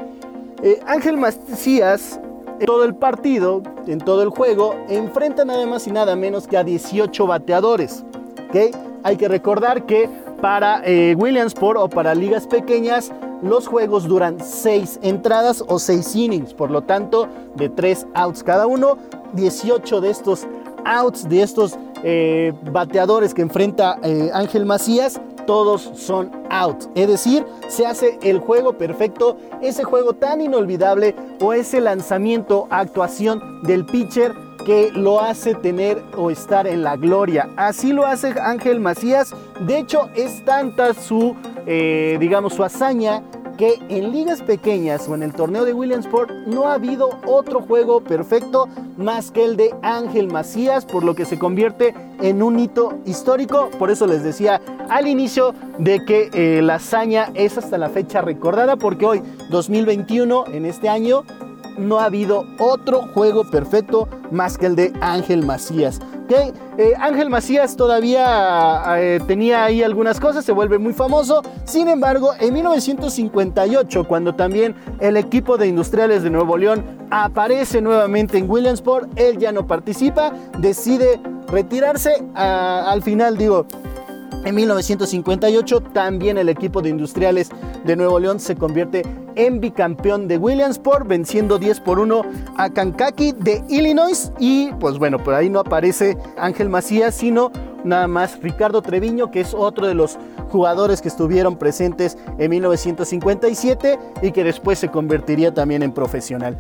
Eh, 0.63 0.81
Ángel 0.87 1.17
Macías, 1.17 2.21
en 2.61 2.67
todo 2.67 2.85
el 2.85 2.95
partido, 2.95 3.63
en 3.87 3.99
todo 3.99 4.23
el 4.23 4.31
juego, 4.31 4.75
enfrenta 4.89 5.45
nada 5.45 5.67
más 5.67 5.87
y 5.87 5.91
nada 5.91 6.17
menos 6.17 6.47
que 6.47 6.57
a 6.57 6.65
18 6.65 7.27
bateadores. 7.27 8.05
¿okay? 8.49 8.71
Hay 9.03 9.17
que 9.17 9.29
recordar 9.29 9.87
que 9.87 10.09
para 10.41 10.83
eh, 10.85 11.15
Williamsport 11.17 11.79
o 11.79 11.89
para 11.89 12.15
ligas 12.15 12.47
pequeñas, 12.47 13.13
los 13.43 13.67
juegos 13.67 14.09
duran 14.09 14.39
6 14.41 15.01
entradas 15.03 15.63
o 15.67 15.79
6 15.79 16.17
innings, 16.17 16.55
por 16.55 16.71
lo 16.71 16.83
tanto, 16.83 17.29
de 17.57 17.69
3 17.69 18.07
outs 18.15 18.43
cada 18.43 18.67
uno, 18.67 18.99
18 19.35 20.01
de 20.01 20.11
estos 20.11 20.47
outs, 20.85 21.29
de 21.29 21.43
estos 21.43 21.79
eh, 22.03 22.53
bateadores 22.71 23.35
que 23.35 23.43
enfrenta 23.43 23.99
eh, 24.03 24.31
Ángel 24.33 24.65
Macías, 24.65 25.21
todos 25.47 25.91
son 25.95 26.31
out. 26.51 26.85
Es 26.95 27.09
decir, 27.09 27.45
se 27.69 27.87
hace 27.87 28.19
el 28.23 28.39
juego 28.39 28.77
perfecto, 28.77 29.39
ese 29.63 29.83
juego 29.83 30.13
tan 30.13 30.41
inolvidable 30.41 31.17
o 31.41 31.53
ese 31.53 31.81
lanzamiento, 31.81 32.67
actuación 32.71 33.63
del 33.63 33.87
pitcher 33.87 34.35
que 34.67 34.91
lo 34.93 35.21
hace 35.21 35.55
tener 35.55 36.03
o 36.17 36.31
estar 36.31 36.67
en 36.67 36.83
la 36.83 36.97
gloria. 36.97 37.49
Así 37.57 37.93
lo 37.95 38.05
hace 38.05 38.35
Ángel 38.39 38.81
Macías. 38.81 39.35
De 39.61 39.79
hecho, 39.79 40.11
es 40.15 40.45
tanta 40.45 40.93
su, 40.93 41.35
eh, 41.71 42.17
digamos, 42.19 42.55
su 42.55 42.65
hazaña 42.65 43.23
que 43.59 43.75
en 43.89 44.13
ligas 44.13 44.41
pequeñas 44.41 45.07
o 45.09 45.15
en 45.15 45.23
el 45.23 45.35
torneo 45.35 45.65
de 45.65 45.75
Williamsport 45.75 46.31
no 46.47 46.69
ha 46.69 46.75
habido 46.75 47.11
otro 47.27 47.61
juego 47.61 48.01
perfecto 48.01 48.69
más 48.97 49.31
que 49.33 49.45
el 49.45 49.57
de 49.57 49.75
Ángel 49.83 50.29
Macías, 50.29 50.87
por 50.87 51.05
lo 51.05 51.15
que 51.15 51.27
se 51.27 51.39
convierte 51.39 51.93
en 52.23 52.43
un 52.43 52.59
hito 52.59 52.99
histórico. 53.05 53.69
Por 53.79 53.91
eso 53.91 54.07
les 54.07 54.23
decía 54.23 54.63
al 54.89 55.09
inicio 55.09 55.55
de 55.79 56.05
que 56.05 56.31
eh, 56.33 56.63
la 56.63 56.77
hazaña 56.77 57.31
es 57.35 57.59
hasta 57.59 57.77
la 57.77 57.91
fecha 57.91 58.23
recordada, 58.23 58.77
porque 58.77 59.05
hoy, 59.05 59.23
2021, 59.51 60.47
en 60.53 60.65
este 60.65 60.89
año, 60.89 61.25
no 61.79 61.99
ha 62.01 62.05
habido 62.05 62.47
otro 62.59 63.03
juego 63.15 63.45
perfecto 63.45 64.09
más 64.31 64.59
que 64.59 64.67
el 64.67 64.77
de 64.77 64.93
Ángel 65.01 65.45
Macías. 65.45 66.01
Eh, 66.31 66.93
Ángel 67.01 67.31
Macías 67.31 67.75
todavía 67.75 68.83
eh, 68.99 69.19
tenía 69.27 69.65
ahí 69.65 69.83
algunas 69.83 70.21
cosas, 70.21 70.45
se 70.45 70.53
vuelve 70.53 70.79
muy 70.79 70.93
famoso. 70.93 71.43
Sin 71.65 71.89
embargo, 71.89 72.33
en 72.39 72.53
1958, 72.53 74.05
cuando 74.05 74.35
también 74.35 74.75
el 75.01 75.17
equipo 75.17 75.57
de 75.57 75.69
industriales 75.69 76.23
de 76.23 76.31
Nuevo 76.31 76.59
León 76.59 76.85
aparece 77.11 77.81
nuevamente 77.81 78.37
en 78.37 78.51
Williamsport, 78.51 79.09
él 79.19 79.39
ya 79.39 79.53
no 79.53 79.67
participa, 79.67 80.33
decide 80.59 81.19
retirarse. 81.47 82.23
al 82.35 83.03
final, 83.03 83.39
digo, 83.39 83.67
en 84.49 84.55
1958 84.55 85.81
también 85.93 86.39
el 86.39 86.49
equipo 86.49 86.81
de 86.81 86.89
industriales 86.89 87.51
de 87.85 87.97
Nuevo 87.97 88.19
León 88.19 88.41
se 88.41 88.57
convierte 88.57 89.03
en 89.35 89.61
bicampeón 89.61 90.27
de 90.27 90.39
Williamsport, 90.39 91.07
venciendo 91.07 91.59
10 91.59 91.81
por 91.81 91.99
1 91.99 92.23
a 92.57 92.71
Kankakee 92.71 93.33
de 93.33 93.63
Illinois. 93.69 94.33
Y 94.39 94.73
pues 94.81 94.99
bueno, 94.99 95.23
por 95.23 95.35
ahí 95.35 95.51
no 95.51 95.61
aparece 95.61 96.17
Ángel 96.39 96.71
Macías, 96.71 97.15
sino 97.15 97.53
nada 97.85 98.09
más 98.09 98.41
Ricardo 98.41 98.83
Treviño, 98.83 99.31
que 99.31 99.41
es 99.41 99.55
otro 99.55 99.87
de 99.87 99.95
los 99.95 100.19
jugadores 100.51 101.03
que 101.03 101.09
estuvieron 101.09 101.57
presentes 101.57 102.17
en 102.39 102.51
1957 102.51 103.99
y 104.23 104.33
que 104.33 104.45
después 104.45 104.79
se 104.79 104.89
convertiría 104.89 105.53
también 105.53 105.83
en 105.83 105.93
profesional. 105.93 106.57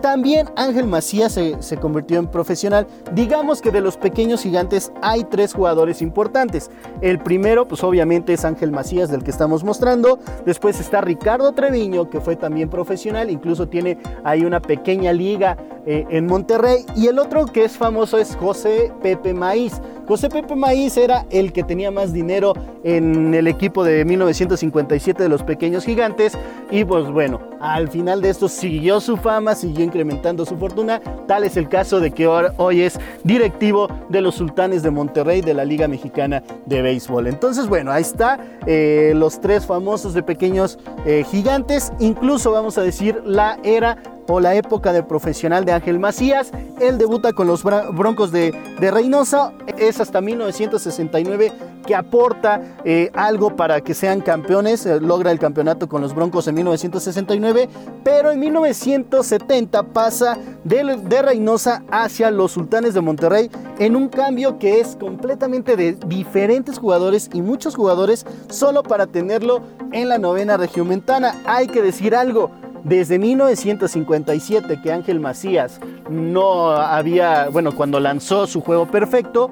También 0.00 0.48
Ángel 0.56 0.86
Macías 0.86 1.32
se, 1.32 1.60
se, 1.62 1.76
convirtió 1.76 2.18
en 2.18 2.28
profesional. 2.28 2.86
Digamos 3.12 3.60
que 3.60 3.70
de 3.70 3.80
los 3.80 3.96
pequeños 3.96 4.42
gigantes 4.42 4.92
hay 5.02 5.24
tres 5.24 5.52
jugadores 5.52 6.00
importantes. 6.00 6.70
El 7.00 7.18
primero, 7.18 7.68
pues 7.68 7.84
obviamente 7.84 8.32
es 8.32 8.44
Ángel 8.44 8.72
Macías, 8.72 9.10
del 9.10 9.22
que 9.22 9.30
estamos 9.30 9.64
mostrando. 9.64 10.18
Después 10.44 10.80
está 10.80 11.00
Ricardo 11.00 11.52
Treviño, 11.52 12.08
que 12.08 12.20
fue 12.20 12.36
también 12.36 12.68
profesional, 12.70 13.30
incluso 13.30 13.68
tiene 13.68 13.98
ahí 14.24 14.44
una 14.44 14.60
pequeña 14.60 15.12
liga 15.12 15.56
eh, 15.86 16.04
en 16.10 16.26
Monterrey. 16.26 16.84
Y 16.96 17.06
el 17.06 17.18
otro 17.18 17.46
que 17.46 17.64
es 17.64 17.76
famoso 17.76 18.18
es 18.18 18.36
José 18.36 18.92
Pepe 19.02 19.32
Maíz. 19.32 19.80
José 20.06 20.28
Pepe 20.28 20.54
Maíz 20.54 20.96
era 20.96 21.26
el 21.30 21.52
que 21.52 21.64
tenía 21.64 21.90
más 21.90 22.12
dinero 22.12 22.54
en 22.84 23.34
el 23.34 23.46
equipo 23.48 23.82
de 23.82 24.04
1957 24.04 25.22
de 25.22 25.28
los 25.28 25.42
Pequeños 25.42 25.84
Gigantes. 25.84 26.36
Y 26.70 26.84
pues 26.84 27.10
bueno, 27.10 27.40
al 27.60 27.88
final 27.88 28.20
de 28.20 28.30
esto 28.30 28.48
siguió 28.48 29.00
su 29.00 29.16
fama, 29.16 29.54
siguió 29.54 29.84
incrementando 29.84 30.44
su 30.44 30.56
fortuna. 30.56 31.00
Tal 31.26 31.44
es 31.44 31.56
el 31.56 31.68
caso 31.68 32.00
de 32.00 32.12
que 32.12 32.26
hoy 32.26 32.82
es 32.82 32.98
directivo 33.24 33.88
de 34.08 34.20
los 34.20 34.36
Sultanes 34.36 34.82
de 34.82 34.90
Monterrey 34.90 35.40
de 35.40 35.54
la 35.54 35.64
Liga 35.64 35.88
Mexicana 35.88 36.42
de 36.66 36.82
Béisbol. 36.82 37.26
Entonces, 37.26 37.68
bueno, 37.68 37.90
ahí 37.90 38.02
está 38.02 38.38
eh, 38.66 39.12
los 39.14 39.40
tres 39.40 39.66
famosos 39.66 40.14
de 40.14 40.22
Pequeños 40.22 40.78
eh, 41.04 41.24
Gigantes. 41.30 41.92
Incluso 41.98 42.52
vamos 42.52 42.78
a 42.78 42.82
decir 42.82 43.22
la 43.24 43.58
era 43.62 43.98
o 44.28 44.40
la 44.40 44.54
época 44.54 44.92
de 44.92 45.02
profesional 45.02 45.64
de 45.64 45.72
Ángel 45.72 45.98
Macías. 45.98 46.50
Él 46.80 46.98
debuta 46.98 47.32
con 47.32 47.46
los 47.46 47.62
Broncos 47.62 48.32
de, 48.32 48.52
Reynosa. 48.78 49.52
Es 49.78 50.00
hasta 50.00 50.20
1969 50.20 51.52
que 51.86 51.94
aporta 51.94 52.60
eh, 52.84 53.10
algo 53.14 53.54
para 53.54 53.80
que 53.80 53.94
sean 53.94 54.20
campeones. 54.20 54.86
Eh, 54.86 55.00
logra 55.00 55.30
el 55.30 55.38
campeonato 55.38 55.88
con 55.88 56.02
los 56.02 56.14
Broncos 56.14 56.48
en 56.48 56.56
1969. 56.56 57.68
Pero 58.02 58.32
en 58.32 58.40
1970 58.40 59.82
pasa 59.84 60.36
de, 60.64 61.22
Reynosa 61.22 61.82
hacia 61.90 62.30
los 62.30 62.52
Sultanes 62.52 62.94
de 62.94 63.00
Monterrey 63.00 63.50
en 63.78 63.96
un 63.96 64.08
cambio 64.08 64.58
que 64.58 64.80
es 64.80 64.96
completamente 64.96 65.76
de 65.76 65.92
diferentes 66.06 66.78
jugadores 66.78 67.30
y 67.32 67.42
muchos 67.42 67.74
jugadores 67.74 68.26
solo 68.48 68.82
para 68.82 69.06
tenerlo 69.06 69.62
en 69.92 70.08
la 70.08 70.18
novena 70.18 70.56
regiomontana. 70.56 71.34
Hay 71.46 71.68
que 71.68 71.82
decir 71.82 72.14
algo. 72.14 72.50
Desde 72.86 73.18
1957 73.18 74.80
que 74.80 74.92
Ángel 74.92 75.18
Macías 75.18 75.80
no 76.08 76.70
había, 76.70 77.48
bueno, 77.48 77.74
cuando 77.74 77.98
lanzó 77.98 78.46
su 78.46 78.60
juego 78.60 78.86
perfecto, 78.86 79.50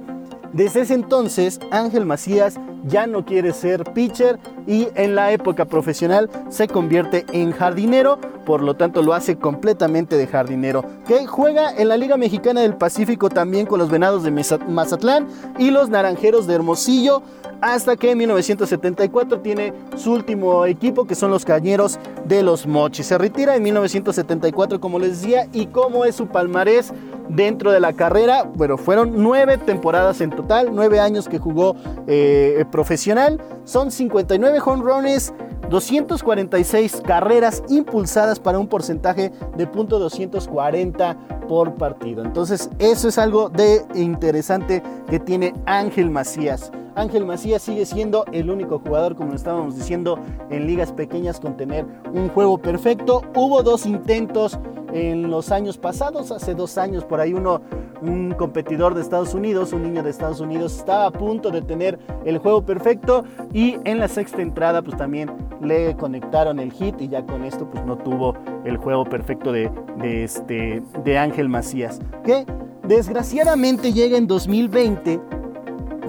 desde 0.53 0.83
ese 0.83 0.95
entonces 0.95 1.59
Ángel 1.73 2.07
Macías 2.07 2.61
ya 2.85 3.09
no 3.09 3.25
quiere 3.25 3.53
ser 3.53 3.83
pitcher 3.93 4.39
y 4.69 4.87
en 4.95 5.17
la 5.17 5.33
época 5.33 5.65
profesional 5.65 6.31
se 6.49 6.69
convierte 6.69 7.27
en 7.33 7.51
jardinero, 7.51 8.21
por 8.47 8.63
lo 8.63 8.75
tanto 8.75 9.03
lo 9.03 9.15
hace 9.15 9.37
completamente 9.37 10.17
de 10.17 10.29
jardinero. 10.29 10.85
Que 11.05 11.27
juega 11.27 11.75
en 11.75 11.89
la 11.89 11.97
Liga 11.97 12.17
Mexicana 12.17 12.61
del 12.61 12.77
Pacífico 12.77 13.31
también 13.31 13.67
con 13.67 13.81
los 13.81 13.91
Venados 13.91 14.23
de 14.23 14.31
Mazatlán 14.31 15.27
y 15.59 15.73
los 15.73 15.89
Naranjeros 15.89 16.47
de 16.47 16.55
Hermosillo 16.55 17.25
hasta 17.65 17.97
que 17.97 18.11
en 18.11 18.19
1974 18.19 19.41
tiene 19.41 19.73
su 19.97 20.13
último 20.13 20.67
equipo 20.67 21.07
que 21.07 21.15
son 21.15 21.31
los 21.31 21.47
Cañeros 21.47 21.99
de 22.27 22.43
los 22.43 22.67
Mochis. 22.67 23.07
Se 23.07 23.17
retira 23.17 23.57
en 23.57 23.63
1974 23.63 24.79
como 24.83 24.99
les 24.99 25.23
decía 25.23 25.49
y 25.51 25.67
como 25.67 26.05
es 26.05 26.15
su 26.15 26.27
palmarés 26.27 26.93
dentro 27.31 27.73
de 27.73 27.81
la 27.81 27.95
carrera, 27.95 28.43
bueno, 28.43 28.77
fueron 28.77 29.15
nueve 29.17 29.57
temporadas 29.57 30.21
en 30.21 30.29
total, 30.29 30.73
nueve 30.75 31.01
años 31.01 31.27
que 31.27 31.39
jugó 31.39 31.75
eh, 32.07 32.67
profesional, 32.71 33.41
son 33.65 33.91
59 33.91 34.59
home 34.63 34.83
runs, 34.83 35.33
246 35.71 37.01
carreras 37.07 37.63
impulsadas 37.71 38.41
para 38.41 38.59
un 38.59 38.69
porcentaje 38.69 39.33
de 39.57 39.67
.240 39.67 41.17
por 41.49 41.77
partido. 41.77 42.23
Entonces, 42.23 42.69
eso 42.79 43.09
es 43.09 43.17
algo 43.17 43.49
de 43.49 43.81
interesante 43.95 44.83
que 45.09 45.19
tiene 45.19 45.55
Ángel 45.65 46.11
Macías. 46.11 46.71
Ángel 46.95 47.25
Macías 47.25 47.63
sigue 47.63 47.87
siendo 47.87 48.25
el 48.33 48.51
único 48.51 48.79
jugador, 48.79 49.17
como 49.17 49.35
estábamos 49.35 49.77
diciendo, 49.77 50.19
en 50.51 50.67
ligas 50.67 50.93
pequeñas 50.93 51.41
con 51.41 51.57
tener 51.57 51.85
un 52.13 52.29
juego 52.29 52.59
perfecto. 52.59 53.23
Hubo 53.35 53.63
dos 53.63 53.87
intentos 53.87 54.59
en 54.93 55.29
los 55.29 55.51
años 55.51 55.77
pasados, 55.77 56.31
hace 56.31 56.55
dos 56.55 56.79
años 56.79 57.05
por 57.05 57.21
ahí 57.21 57.35
uno, 57.35 57.61
un 58.01 58.33
competidor 58.33 58.95
de 58.95 59.01
Estados 59.01 59.35
Unidos, 59.35 59.73
un 59.73 59.83
niño 59.83 60.05
de 60.05 60.11
Estados 60.11 60.39
Unidos, 60.39 60.77
estaba 60.77 61.07
a 61.07 61.11
punto 61.11 61.51
de 61.51 61.63
tener 61.63 61.99
el 62.25 62.39
juego 62.39 62.65
perfecto 62.65 63.25
y 63.53 63.77
en 63.85 63.99
la 63.99 64.07
sexta 64.07 64.41
entrada 64.41 64.83
pues 64.83 64.97
también 64.97 65.33
le 65.61 65.97
conectaron 65.97 66.61
el 66.61 66.73
hit 66.73 67.01
y 67.01 67.09
ya 67.09 67.27
con 67.27 67.45
esto 67.45 67.69
pues 67.69 67.85
no 67.85 67.99
tuvo 67.99 68.35
el 68.65 68.77
juego 68.77 69.05
perfecto 69.05 69.51
de, 69.51 69.69
este, 70.01 70.81
de 71.03 71.19
Ángel 71.19 71.49
Macías, 71.49 72.01
que 72.25 72.47
desgraciadamente 72.87 73.93
llega 73.93 74.17
en 74.17 74.29
2020 74.29 75.21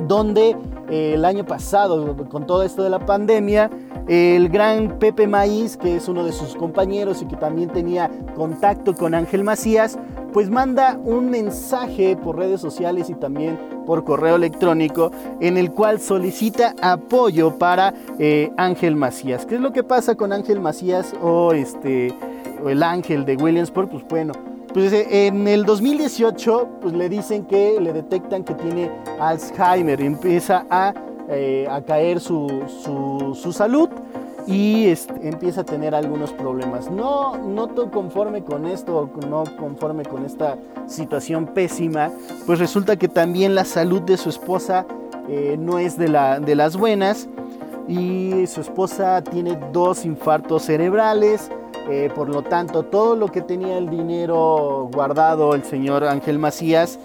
donde 0.08 0.56
el 0.90 1.26
año 1.26 1.46
pasado, 1.46 2.16
con 2.30 2.46
todo 2.46 2.64
esto 2.64 2.84
de 2.84 2.90
la 2.90 3.06
pandemia, 3.06 3.70
el 4.08 4.50
gran 4.50 5.00
Pepe 5.00 5.28
Maíz, 5.28 5.78
que 5.78 5.96
es 5.96 6.08
uno 6.08 6.24
de 6.24 6.32
sus 6.32 6.56
compañeros 6.56 7.22
y 7.22 7.26
que 7.26 7.36
también 7.36 7.70
tenía 7.70 8.10
contacto 8.36 8.94
con 8.94 9.16
Ángel 9.16 9.44
Macías, 9.44 9.98
pues 10.32 10.50
manda 10.50 11.00
un 11.04 11.30
mensaje 11.30 12.16
por 12.18 12.38
redes 12.38 12.62
sociales 12.62 13.10
y 13.10 13.16
también 13.16 13.58
por 13.86 14.04
correo 14.04 14.36
electrónico 14.36 15.12
en 15.40 15.58
el 15.58 15.72
cual 15.72 16.00
solicita 16.00 16.76
apoyo 16.82 17.58
para 17.58 17.94
eh, 18.20 18.52
Ángel 18.58 18.96
Macías. 18.96 19.46
¿Qué 19.46 19.56
es 19.56 19.62
lo 19.62 19.72
que 19.72 19.84
pasa 19.84 20.16
con 20.16 20.34
Ángel 20.34 20.60
Macías 20.60 21.14
o 21.22 21.54
este 21.54 22.14
o 22.64 22.70
el 22.70 22.84
Ángel 22.84 23.26
de 23.26 23.38
Williamsport? 23.38 23.90
Pues 23.90 24.06
bueno, 24.08 24.34
Pues 24.76 24.92
eh, 24.92 25.28
en 25.28 25.48
el 25.48 25.64
2018 25.64 26.68
pues 26.82 26.94
le 26.94 27.08
dicen 27.08 27.46
que 27.46 27.80
le 27.80 27.94
detectan 27.94 28.44
que 28.44 28.54
tiene 28.56 28.92
Alzheimer, 29.22 30.02
empieza 30.02 30.66
a, 30.70 30.94
eh, 31.30 31.66
a 31.72 31.82
caer 31.82 32.20
su, 32.20 32.66
su, 33.34 33.54
salud 33.54 33.88
y 34.46 34.94
empieza 35.22 35.62
a 35.62 35.64
tener 35.64 35.96
algunos 35.96 36.34
problemas. 36.34 36.92
No, 36.92 37.38
no 37.38 37.74
conforme 37.90 38.44
con 38.44 38.66
esto, 38.66 39.10
no 39.30 39.46
conforme 39.58 40.04
con 40.04 40.26
esta 40.26 40.58
situación 40.88 41.46
pésima, 41.46 42.12
pues 42.46 42.60
resulta 42.60 42.98
que 42.98 43.08
también 43.08 43.56
la 43.56 43.64
salud 43.64 44.02
de 44.02 44.18
su 44.18 44.28
esposa 44.28 44.86
eh, 45.30 45.56
no 45.58 45.80
es 45.80 45.98
de, 45.98 46.10
la, 46.10 46.42
de 46.42 46.54
las 46.54 46.76
buenas 46.76 47.30
y 47.88 48.46
su 48.48 48.60
esposa 48.60 49.24
tiene 49.24 49.58
dos 49.72 50.04
infartos 50.04 50.64
cerebrales, 50.64 51.50
eh, 51.90 52.10
por 52.14 52.30
lo 52.30 52.42
tanto, 52.42 52.84
todo 52.84 53.16
lo 53.16 53.28
que 53.28 53.42
tenía 53.42 53.78
el 53.78 53.90
dinero 53.90 54.90
guardado 54.92 55.54
el 55.54 55.64
señor 55.64 56.04
Ángel 56.04 56.40
Macías, 56.40 57.00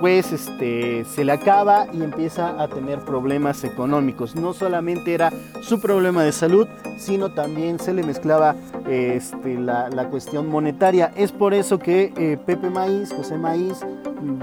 pues 0.00 0.32
este, 0.32 1.04
se 1.04 1.24
le 1.24 1.32
acaba 1.32 1.86
y 1.92 2.02
empieza 2.02 2.60
a 2.60 2.68
tener 2.68 3.00
problemas 3.00 3.62
económicos. 3.62 4.34
No 4.34 4.52
solamente 4.52 5.14
era 5.14 5.30
su 5.60 5.80
problema 5.80 6.24
de 6.24 6.32
salud, 6.32 6.66
sino 7.02 7.32
también 7.32 7.78
se 7.78 7.92
le 7.92 8.02
mezclaba 8.02 8.54
este, 8.88 9.58
la, 9.58 10.08
cuestión 10.10 10.48
monetaria. 10.48 11.12
Es 11.16 11.32
por 11.32 11.54
eso 11.54 11.78
que 11.78 12.12
eh, 12.16 12.38
Pepe 12.44 12.70
Maíz, 12.70 13.12
José 13.12 13.36
Maíz, 13.36 13.80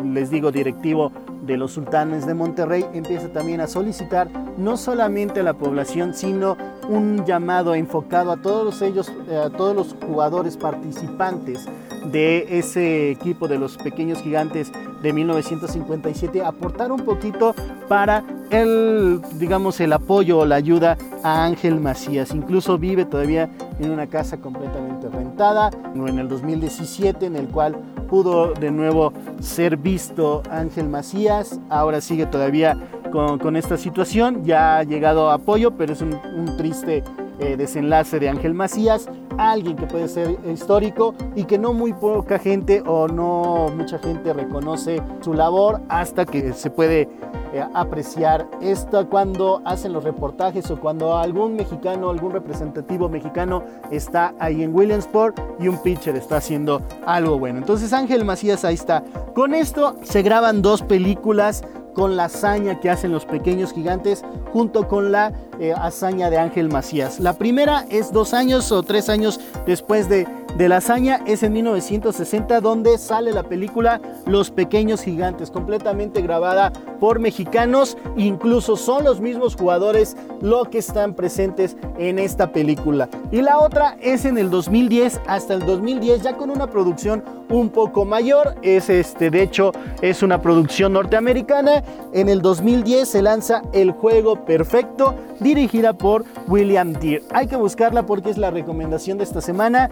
les 0.04 0.30
digo 0.30 0.52
directivo 0.52 1.12
de 1.42 1.58
los 1.58 1.72
sultanes 1.72 2.28
de 2.28 2.34
Monterrey, 2.34 2.86
empieza 2.94 3.30
también 3.30 3.62
a 3.62 3.68
solicitar 3.68 4.30
no 4.58 4.78
solamente 4.78 5.40
a 5.40 5.44
la 5.44 5.54
población, 5.54 6.14
sino 6.14 6.58
un 6.88 7.26
llamado 7.26 7.76
enfocado 7.76 8.32
a 8.32 8.38
todos 8.38 8.82
ellos, 8.82 9.12
eh, 9.30 9.38
a 9.38 9.50
todos 9.50 9.76
los 9.76 9.96
jugadores 10.06 10.58
participantes 10.58 11.66
de 12.12 12.60
ese 12.60 13.12
equipo 13.12 13.48
de 13.48 13.58
los 13.58 13.78
pequeños 13.78 14.22
gigantes 14.22 14.72
de 15.02 15.14
1957, 15.14 16.44
aportar 16.44 16.92
un 16.92 17.02
poquito 17.02 17.56
para 17.88 18.24
el, 18.50 19.22
digamos, 19.36 19.80
el 19.80 19.94
apoyo 19.94 20.40
o 20.40 20.46
la 20.46 20.56
ayuda 20.56 20.98
a 21.24 21.46
Ángel 21.46 21.80
Macías. 21.80 22.34
Incluso 22.34 22.78
vive 22.78 23.06
todavía 23.06 23.50
en 23.80 23.92
una 23.92 24.08
casa 24.08 24.38
completamente 24.38 25.10
rentada, 25.10 25.70
en 25.94 26.20
el 26.20 26.28
2017, 26.28 27.26
en 27.26 27.36
el 27.36 27.48
cual 27.48 27.78
pudo 28.10 28.54
de 28.54 28.72
nuevo 28.72 29.14
ser 29.40 29.78
visto 29.78 30.44
Ángel 30.50 30.90
Macías. 30.90 31.60
Ahora 31.70 32.02
sigue 32.02 32.26
todavía 32.26 32.78
con, 33.12 33.56
esta 33.56 33.78
situación. 33.78 34.44
Ya 34.44 34.78
ha 34.78 34.84
llegado 34.84 35.32
apoyo, 35.32 35.72
pero 35.72 35.94
es 35.94 36.02
un, 36.02 36.18
triste 36.58 37.04
eh, 37.40 37.56
desenlace 37.58 38.20
de 38.20 38.30
Ángel 38.30 38.54
Macías. 38.54 39.10
Alguien 39.40 39.78
que 39.78 39.88
puede 39.88 40.10
ser 40.10 40.38
histórico 40.52 41.16
y 41.34 41.46
que 41.46 41.58
no 41.58 41.72
muy 41.72 41.94
poca 41.94 42.38
gente 42.40 42.84
o 42.86 43.08
no 43.08 43.68
mucha 43.74 43.98
gente 43.98 44.34
reconoce 44.34 45.02
su 45.22 45.34
labor 45.34 45.80
hasta 45.88 46.26
que 46.26 46.52
se 46.52 46.70
puede 46.70 47.08
eh, 47.54 47.66
apreciar 47.74 48.50
esto 48.62 49.10
cuando 49.10 49.62
hacen 49.64 49.94
los 49.94 50.04
reportajes 50.04 50.70
o 50.70 50.78
cuando 50.78 51.18
algún 51.18 51.56
mexicano, 51.56 52.10
algún 52.10 52.34
representativo 52.34 53.08
mexicano 53.08 53.64
está 53.92 54.36
ahí 54.40 54.62
en 54.62 54.76
Williamsport 54.76 55.40
y 55.58 55.70
un 55.70 55.82
pitcher 55.82 56.18
está 56.18 56.38
haciendo 56.38 56.82
algo 57.06 57.40
bueno. 57.40 57.60
Entonces 57.60 57.94
Ángel 57.94 58.26
Macías 58.26 58.66
ahí 58.66 58.76
está. 58.76 59.06
Con 59.34 59.54
esto 59.54 59.96
se 60.04 60.22
graban 60.22 60.62
dos 60.62 60.82
películas 60.82 61.64
con 61.94 62.16
la 62.16 62.26
hazaña 62.26 62.80
que 62.80 62.90
hacen 62.90 63.12
los 63.12 63.26
pequeños 63.26 63.74
gigantes 63.74 64.24
junto 64.52 64.88
con 64.88 65.12
la 65.12 65.34
eh, 65.60 65.74
hazaña 65.76 66.30
de 66.30 66.38
Ángel 66.38 66.70
Macías. 66.70 67.20
La 67.20 67.34
primera 67.34 67.86
es 67.90 68.12
dos 68.12 68.34
años 68.34 68.72
o 68.72 68.84
tres 68.84 69.10
años 69.10 69.40
después 69.66 70.10
de, 70.10 70.28
de 70.58 70.70
la 70.70 70.78
hazaña, 70.78 71.22
es 71.26 71.44
en 71.44 71.54
1960 71.54 72.62
donde 72.62 72.98
sale 72.98 73.32
la 73.32 73.44
película 73.44 74.02
Los 74.26 74.52
pequeños 74.52 75.02
gigantes, 75.02 75.52
completamente 75.52 76.22
grabada 76.22 76.72
por 77.00 77.20
mexicanos, 77.20 77.98
incluso 78.18 78.76
son 78.76 79.04
los 79.04 79.22
mismos 79.22 79.56
jugadores 79.56 80.18
los 80.42 80.68
que 80.70 80.80
están 80.80 81.14
presentes 81.14 81.78
en 81.98 82.20
esta 82.20 82.52
película. 82.52 83.10
Y 83.32 83.42
la 83.42 83.60
otra 83.60 83.98
es 84.02 84.26
en 84.26 84.38
el 84.38 84.50
2010 84.50 85.22
hasta 85.28 85.54
el 85.54 85.66
2010 85.66 86.22
ya 86.24 86.36
con 86.36 86.50
una 86.50 86.68
producción 86.68 87.24
un 87.50 87.70
poco 87.70 88.06
mayor, 88.06 88.56
es 88.62 88.90
este 88.90 89.30
de 89.32 89.42
hecho 89.42 89.72
es 90.02 90.22
una 90.24 90.42
producción 90.42 90.94
norteamericana. 90.94 91.84
En 92.14 92.30
el 92.30 92.42
2010 92.42 93.08
se 93.08 93.22
lanza 93.22 93.62
El 93.74 93.92
juego 93.92 94.46
perfecto 94.46 95.16
dirigida 95.40 95.94
por 95.94 96.26
William 96.48 96.94
Deere. 96.94 97.24
Hay 97.32 97.48
que 97.48 97.56
buscarla 97.56 98.06
porque 98.06 98.30
es 98.30 98.38
la 98.38 98.52
recomendación 98.52 99.18
de 99.18 99.24
esta 99.24 99.42
semana. 99.42 99.90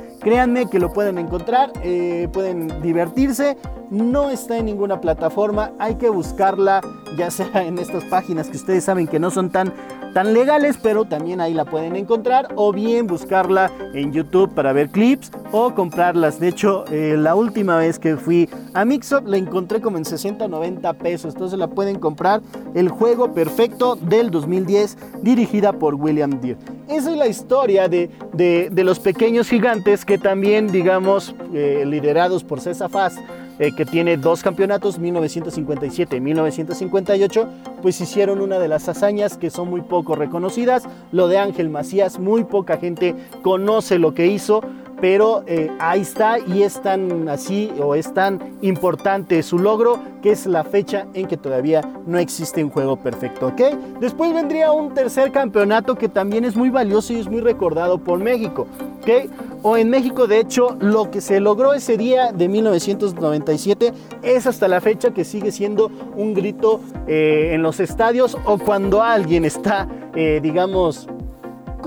Que 0.48 0.80
lo 0.80 0.94
pueden 0.94 1.18
encontrar, 1.18 1.74
eh, 1.84 2.30
pueden 2.32 2.82
divertirse. 2.82 3.58
No 3.90 4.30
está 4.30 4.58
en 4.58 4.66
ninguna 4.66 5.02
plataforma, 5.02 5.72
hay 5.78 5.96
que 5.96 6.10
buscarla 6.10 6.82
ya 7.18 7.30
sea 7.30 7.64
en 7.66 7.78
estas 7.78 8.06
páginas 8.06 8.48
que 8.48 8.56
ustedes 8.56 8.86
saben 8.86 9.08
que 9.08 9.20
no 9.20 9.30
son 9.30 9.50
tan 9.50 9.74
tan 10.18 10.34
legales, 10.34 10.80
pero 10.82 11.06
también 11.06 11.40
ahí 11.42 11.54
la 11.54 11.64
pueden 11.64 11.96
encontrar 11.96 12.48
o 12.56 12.74
bien 12.74 13.06
buscarla 13.06 13.72
en 13.94 14.12
YouTube 14.12 14.52
para 14.56 14.74
ver 14.74 14.90
clips 14.90 15.30
o 15.52 15.76
comprarlas. 15.76 16.40
De 16.40 16.48
hecho, 16.48 16.86
eh, 16.90 17.16
la 17.16 17.36
última 17.36 17.78
vez 17.78 18.00
que 18.00 18.18
fui 18.18 18.50
a 18.74 18.84
Mixup 18.84 19.28
la 19.28 19.38
encontré 19.38 19.80
como 19.80 20.00
en 20.00 20.06
60 20.06 20.48
90 20.48 20.92
pesos, 20.94 21.36
entonces 21.36 21.60
la 21.60 21.68
pueden 21.68 22.00
comprar. 22.00 22.42
El 22.74 22.90
juego 22.90 23.32
perfecto 23.36 23.96
del 23.96 24.32
2010 24.32 24.98
dirigida 25.22 25.74
por 25.74 25.94
William 25.94 26.42
Deere. 26.42 26.58
Esa 26.88 27.12
es 27.12 27.18
la 27.18 27.28
historia 27.28 27.88
de, 27.88 28.10
de, 28.34 28.84
los 28.84 29.00
pequeños 29.00 29.48
gigantes 29.48 30.04
que 30.04 30.18
también, 30.18 30.72
digamos, 30.72 31.36
eh, 31.54 31.84
liderados 31.86 32.44
por 32.44 32.60
César 32.60 32.90
Faz 32.90 33.20
eh, 33.60 33.74
que 33.76 33.86
tiene 33.86 34.18
dos 34.18 34.44
campeonatos, 34.44 35.00
1957 35.00 36.18
y 36.18 36.22
1958, 36.22 37.50
pues 37.82 38.00
hicieron 38.02 38.42
una 38.42 38.60
de 38.60 38.68
las 38.68 38.88
hazañas 38.88 39.38
que 39.38 39.50
son 39.50 39.70
muy 39.70 39.82
poco 39.82 40.16
reconocidas. 40.16 40.84
Lo 41.12 41.28
de 41.28 41.40
Ángel 41.40 41.70
Macías, 41.70 42.20
muy 42.20 42.44
poca 42.44 42.78
gente 42.78 43.16
conoce 43.42 44.00
lo 44.00 44.14
que 44.14 44.28
hizo, 44.28 44.62
pero 45.00 45.44
eh, 45.48 45.70
ahí 45.80 46.02
está 46.02 46.40
y 46.40 46.64
es 46.64 46.82
tan 46.82 47.30
así 47.30 47.72
o 47.80 47.96
es 47.96 48.14
tan 48.14 48.40
importante 48.62 49.44
su 49.44 49.60
logro 49.60 50.00
que 50.22 50.32
es 50.32 50.46
la 50.46 50.64
fecha 50.64 51.06
en 51.14 51.28
que 51.28 51.38
todavía 51.38 51.82
no 52.06 52.18
existe 52.18 52.64
un 52.64 52.70
juego 52.70 52.98
perfecto, 52.98 53.48
¿ok? 53.48 53.62
Después 54.00 54.34
vendría 54.34 54.72
un 54.72 54.94
tercer 54.94 55.32
campeonato 55.32 55.96
que 55.96 56.10
también 56.10 56.46
es 56.46 56.56
muy 56.56 56.70
valioso 56.70 57.14
y 57.14 57.20
es 57.20 57.30
muy 57.30 57.42
recordado 57.42 58.00
por 58.00 58.20
México, 58.20 58.68
¿ok? 59.02 59.32
O 59.64 59.78
en 59.78 59.90
México, 59.90 60.28
de 60.28 60.40
hecho, 60.40 60.78
lo 60.80 61.12
que 61.12 61.22
se 61.22 61.40
logró 61.40 61.74
ese 61.74 61.98
día 61.98 62.32
de 62.32 62.48
1997 62.48 63.94
es 64.22 64.48
hasta 64.48 64.68
la 64.68 64.82
fecha 64.82 65.12
que 65.12 65.24
sigue 65.24 65.52
siendo 65.52 65.92
un 66.16 66.34
grito 66.34 66.80
eh, 67.08 67.52
en 67.54 67.64
los 67.64 67.80
estadios 67.80 68.38
o 68.46 68.58
cuando 68.58 69.04
alguien 69.04 69.46
está, 69.46 69.88
eh, 70.16 70.40
digamos, 70.42 71.08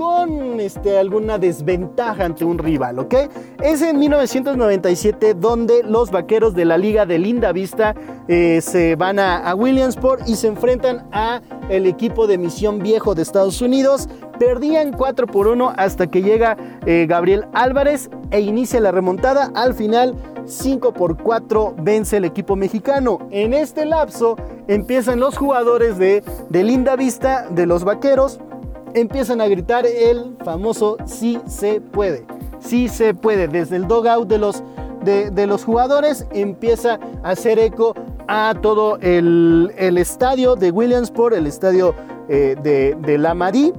con 0.01 0.59
este, 0.59 0.97
alguna 0.97 1.37
desventaja 1.37 2.25
ante 2.25 2.43
un 2.43 2.57
rival, 2.57 2.97
¿ok? 2.97 3.13
Es 3.61 3.83
en 3.83 3.99
1997 3.99 5.35
donde 5.35 5.83
los 5.83 6.09
vaqueros 6.09 6.55
de 6.55 6.65
la 6.65 6.79
Liga 6.79 7.05
de 7.05 7.19
Linda 7.19 7.51
Vista 7.51 7.93
eh, 8.27 8.61
se 8.61 8.95
van 8.95 9.19
a, 9.19 9.53
Williamsport 9.53 10.27
y 10.27 10.37
se 10.37 10.47
enfrentan 10.47 11.07
a 11.11 11.41
el 11.69 11.85
equipo 11.85 12.25
de 12.25 12.39
Misión 12.39 12.79
Viejo 12.79 13.13
de 13.13 13.21
Estados 13.21 13.61
Unidos. 13.61 14.09
Perdían 14.39 14.91
4 14.91 15.27
por 15.27 15.45
1 15.45 15.71
hasta 15.77 16.07
que 16.07 16.23
llega 16.23 16.57
eh, 16.87 17.05
Gabriel 17.07 17.45
Álvarez 17.53 18.09
e 18.31 18.39
inicia 18.39 18.79
la 18.79 18.89
remontada. 18.91 19.51
Al 19.53 19.75
final 19.75 20.15
5 20.45 20.95
por 20.95 21.21
4 21.21 21.75
vence 21.77 22.17
el 22.17 22.25
equipo 22.25 22.55
mexicano. 22.55 23.19
En 23.29 23.53
este 23.53 23.85
lapso 23.85 24.35
empiezan 24.67 25.19
los 25.19 25.37
jugadores 25.37 25.99
de, 25.99 26.23
de 26.49 26.63
Linda 26.63 26.95
Vista, 26.95 27.47
de 27.51 27.67
los 27.67 27.83
Vaqueros, 27.83 28.39
empiezan 28.93 29.41
a 29.41 29.47
gritar 29.47 29.85
el 29.85 30.35
famoso 30.43 30.97
sí 31.05 31.39
se 31.47 31.81
puede. 31.81 32.25
Sí 32.59 32.87
se 32.87 33.13
puede. 33.13 33.47
Desde 33.47 33.75
el 33.75 33.87
dogout 33.87 34.27
de 34.27 34.37
los, 34.37 34.63
de, 35.03 35.47
los 35.47 35.63
jugadores 35.63 36.27
empieza 36.31 36.99
a 37.23 37.31
hacer 37.31 37.59
eco 37.59 37.95
a 38.27 38.55
todo 38.61 38.97
el, 39.01 39.71
estadio 39.97 40.55
de 40.55 40.71
Williamsport, 40.71 41.35
el 41.35 41.47
estadio 41.47 41.95
eh, 42.29 42.55
de, 42.61 42.95
de 43.01 43.17
la 43.17 43.33
Marí 43.33 43.73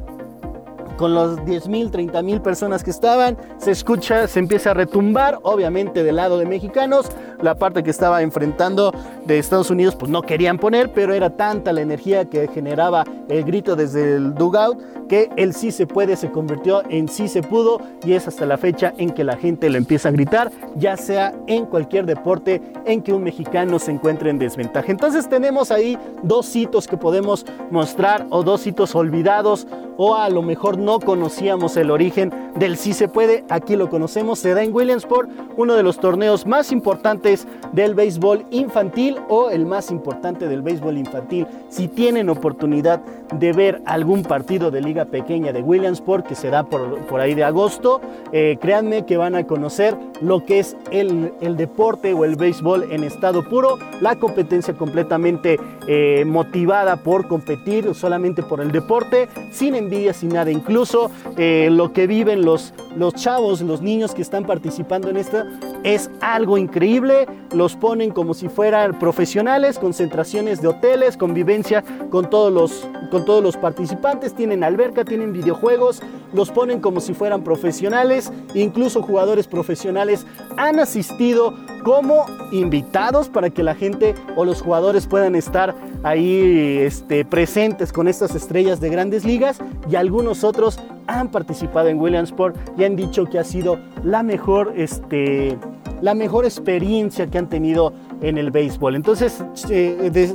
con 0.96 1.14
los 1.14 1.38
10.000, 1.40 1.90
30.000 1.90 2.42
personas 2.42 2.85
que 2.85 2.90
estaban, 2.90 3.37
se 3.59 3.70
escucha, 3.70 4.29
se 4.29 4.38
empieza 4.38 4.70
a 4.70 4.75
retumbar, 4.75 5.38
obviamente 5.42 6.05
del 6.05 6.16
lado 6.16 6.38
de 6.38 6.46
mexicanos, 6.46 7.11
la 7.42 7.55
parte 7.55 7.83
que 7.83 7.90
estaba 7.90 8.22
enfrentando 8.22 8.92
de 9.26 9.38
Estados 9.38 9.70
Unidos 9.70 9.94
pues 9.96 10.11
no 10.11 10.22
querían 10.22 10.59
poner, 10.59 10.92
pero 10.92 11.12
era 11.12 11.31
tanta 11.31 11.72
la 11.72 11.83
energía 11.83 12.24
que 12.24 12.48
generaba 12.48 13.05
el 13.28 13.44
grito 13.44 13.76
desde 13.76 14.16
el 14.16 14.35
dugout 14.35 14.81
que 15.12 15.28
el 15.37 15.52
sí 15.52 15.72
se 15.72 15.87
puede 15.87 16.16
se 16.16 16.31
convirtió 16.31 16.83
en 16.88 17.07
sí 17.07 17.28
se 17.28 17.42
pudo 17.42 17.83
y 18.02 18.14
es 18.14 18.26
hasta 18.28 18.46
la 18.46 18.57
fecha 18.57 18.94
en 18.96 19.11
que 19.11 19.24
la 19.24 19.37
gente 19.37 19.68
lo 19.68 19.76
empieza 19.76 20.09
a 20.09 20.12
gritar, 20.12 20.50
ya 20.76 20.96
sea 20.96 21.35
en 21.48 21.66
cualquier 21.66 22.07
deporte 22.07 22.62
en 22.87 23.02
que 23.02 23.12
un 23.12 23.22
mexicano 23.22 23.78
se 23.78 23.90
encuentre 23.90 24.31
en 24.31 24.38
desventaja. 24.38 24.90
Entonces 24.90 25.28
tenemos 25.28 25.70
ahí 25.70 25.98
dos 26.22 26.57
hitos 26.57 26.88
que 26.88 26.96
podemos 26.96 27.44
mostrar 27.70 28.26
o 28.31 28.42
dos 28.42 28.66
hitos 28.66 28.94
olvidados 28.94 29.66
o 29.96 30.14
a 30.16 30.31
lo 30.31 30.42
mejor 30.42 30.78
no 30.78 30.98
conocíamos 30.98 31.76
el 31.76 31.90
origen 31.90 32.33
del 32.57 32.76
sí 32.76 32.92
se 32.92 33.09
puede, 33.09 33.44
aquí 33.50 33.76
lo 33.76 33.90
conocemos, 33.90 34.38
se 34.38 34.55
da 34.55 34.62
en 34.62 34.74
Williamsport, 34.74 35.31
uno 35.57 35.74
de 35.74 35.83
los 35.83 35.98
torneos 35.98 36.46
más 36.46 36.72
importantes 36.72 37.32
del 37.73 37.95
béisbol 37.95 38.45
infantil 38.51 39.16
o 39.29 39.51
el 39.51 39.66
más 39.66 39.90
importante 39.90 40.49
del 40.49 40.62
béisbol 40.62 40.99
infantil. 40.99 41.47
Si 41.68 41.88
tienen 41.88 42.29
oportunidad 42.29 43.01
de 43.38 43.53
ver 43.53 43.83
algún 43.87 44.23
partido 44.23 44.71
de 44.71 44.81
liga 44.81 45.07
pequeña 45.07 45.53
de 45.53 45.62
Williamsport 45.62 46.27
que 46.27 46.35
se 46.35 46.51
da 46.51 46.64
por, 46.64 47.21
ahí 47.21 47.35
de 47.35 47.45
agosto, 47.45 48.01
eh, 48.33 48.59
créanme 48.61 49.07
que 49.07 49.16
van 49.16 49.35
a 49.35 49.47
conocer 49.47 49.97
lo 50.21 50.45
que 50.45 50.59
es 50.59 50.77
el, 50.90 51.33
deporte 51.57 52.12
o 52.12 52.25
el 52.25 52.37
béisbol 52.37 52.90
en 52.90 53.05
estado 53.05 53.49
puro, 53.49 53.79
la 54.01 54.16
competencia 54.16 54.75
completamente 54.75 55.59
eh, 55.87 56.25
motivada 56.27 56.97
por 56.97 57.29
competir 57.29 57.95
solamente 57.95 58.42
por 58.42 58.61
el 58.61 58.71
deporte, 58.73 59.29
sin 59.51 59.75
envidia, 59.75 60.12
sin 60.12 60.31
nada, 60.31 60.51
incluso 60.51 61.11
eh, 61.37 61.68
lo 61.71 61.92
que 61.92 62.07
viven 62.07 62.45
los, 62.45 62.75
los 62.97 63.14
chavos, 63.14 63.61
los 63.62 63.83
niños 63.83 64.14
que 64.14 64.23
están 64.23 64.45
participando 64.45 65.09
en 65.09 65.16
esto 65.16 65.45
es 65.85 66.11
algo 66.21 66.59
increíble, 66.59 67.21
los 67.52 67.76
ponen 67.76 68.11
como 68.11 68.35
si 68.35 68.48
fueran 68.48 68.98
profesionales, 68.98 69.78
concentraciones 69.78 70.62
de 70.62 70.68
hoteles, 70.68 71.16
convivencia 71.16 71.85
con 72.11 72.30
todos 72.30 72.52
los, 72.52 72.88
con 73.11 73.24
todos 73.24 73.42
los 73.42 73.56
participantes, 73.56 74.35
tienen 74.35 74.64
alberca, 74.64 75.04
tienen 75.04 75.32
videojuegos, 75.32 76.02
los 76.32 76.50
ponen 76.50 76.80
como 76.80 77.00
si 77.00 77.14
fueran 77.14 77.42
profesionales, 77.42 78.32
incluso 78.54 79.02
jugadores 79.02 79.46
profesionales 79.46 80.26
han 80.56 80.78
asistido 80.80 81.54
como 81.85 82.26
invitados 82.52 83.28
para 83.28 83.50
que 83.50 83.62
la 83.62 83.74
gente 83.74 84.14
o 84.37 84.44
los 84.44 84.62
jugadores 84.62 85.06
puedan 85.06 85.35
estar 85.35 85.74
ahí 86.02 86.78
este, 86.78 87.24
presentes 87.24 87.92
con 87.92 88.08
estas 88.08 88.35
estrellas 88.35 88.80
de 88.80 88.88
grandes 88.88 89.24
ligas 89.24 89.58
y 89.90 89.96
algunos 89.96 90.44
otros 90.44 90.78
han 91.06 91.30
participado 91.30 91.88
en 91.88 92.00
Williamsport 92.00 92.56
y 92.78 92.85
han 92.85 92.96
dicho 92.96 93.26
que 93.26 93.38
ha 93.38 93.44
sido 93.44 93.78
la 94.04 94.22
mejor, 94.22 94.72
este, 94.76 95.58
la 96.03 96.15
mejor 96.15 96.45
experiencia 96.45 97.29
que 97.29 97.38
han 97.38 97.49
tenido 97.49 97.95
en 98.21 98.37
el 98.37 98.51
béisbol. 98.51 98.97
Entonces, 98.97 99.43
eh, 99.71 100.35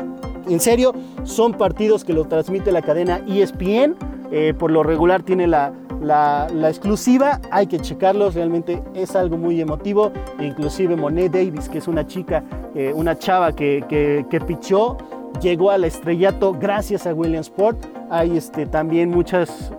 en 0.49 0.59
serio, 0.59 0.93
son 1.23 1.53
partidos 1.53 2.03
que 2.03 2.13
lo 2.13 2.25
transmite 2.25 2.71
la 2.71 2.81
cadena 2.81 3.21
ESPN. 3.27 3.95
Eh, 4.31 4.53
por 4.57 4.71
lo 4.71 4.81
regular 4.81 5.23
tiene 5.23 5.45
la, 5.45 5.73
la, 6.01 6.47
exclusiva, 6.67 7.39
hay 7.51 7.67
que 7.67 7.79
checarlos, 7.79 8.35
realmente 8.35 8.81
es 8.93 9.15
algo 9.15 9.37
muy 9.37 9.59
emotivo. 9.59 10.11
Inclusive 10.39 10.95
Monet 10.95 11.31
Davis, 11.31 11.69
que 11.69 11.77
es 11.79 11.87
una 11.87 12.07
chica, 12.07 12.43
eh, 12.73 12.91
una 12.95 13.17
chava 13.17 13.53
que, 13.53 13.83
que, 13.87 14.41
pichó, 14.41 14.97
llegó 15.41 15.71
al 15.71 15.83
estrellato 15.83 16.53
gracias 16.53 17.05
a 17.05 17.13
Williamsport. 17.13 17.77
Hay 18.09 18.37
este, 18.37 18.65
también 18.65 19.09
muchas, 19.09 19.73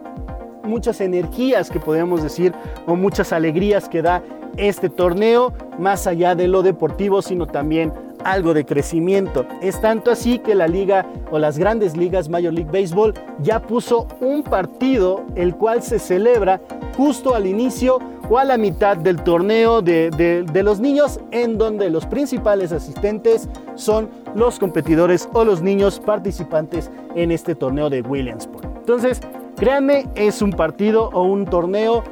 muchas 0.65 1.01
energías 1.01 1.71
que 1.71 1.81
podemos 1.81 2.23
decir, 2.23 2.53
o 2.87 2.95
muchas 2.95 3.33
alegrías 3.33 3.89
que 3.89 4.03
da 4.03 4.23
este 4.57 4.89
torneo, 4.89 5.53
más 5.79 6.07
allá 6.07 6.35
de 6.35 6.49
lo 6.49 6.63
deportivo, 6.63 7.23
sino 7.23 7.47
también 7.47 7.93
algo 8.25 8.55
de 8.55 8.65
crecimiento. 8.65 9.47
Es 9.61 9.81
tanto 9.81 10.11
así 10.11 10.39
que 10.39 10.55
la 10.55 10.69
liga 10.69 11.07
o 11.31 11.39
las 11.39 11.59
grandes 11.59 11.97
ligas 11.97 12.29
Major 12.29 12.53
League 12.53 12.71
Baseball 12.71 13.15
ya 13.41 13.61
puso 13.61 14.07
un 14.21 14.43
partido 14.43 15.25
el 15.35 15.55
cual 15.55 15.83
se 15.83 15.99
celebra 15.99 16.61
justo 16.97 17.35
al 17.35 17.47
inicio 17.47 17.99
o 18.29 18.39
a 18.39 18.45
la 18.45 18.59
mitad 18.59 18.97
del 18.97 19.23
torneo 19.23 19.81
de, 19.81 20.45
los 20.63 20.81
niños 20.81 21.21
en 21.31 21.57
donde 21.57 21.91
los 21.91 22.07
principales 22.07 22.73
asistentes 22.73 23.49
son 23.75 24.11
los 24.35 24.59
competidores 24.59 25.29
o 25.33 25.45
los 25.45 25.63
niños 25.63 26.01
participantes 26.01 26.91
en 27.15 27.31
este 27.31 27.55
torneo 27.55 27.89
de 27.89 28.03
Williamsport. 28.03 28.65
Entonces, 28.65 29.21
créanme, 29.57 30.07
es 30.15 30.43
un 30.43 30.51
partido 30.51 31.09
o 31.13 31.23
un 31.23 31.47
torneo 31.47 32.05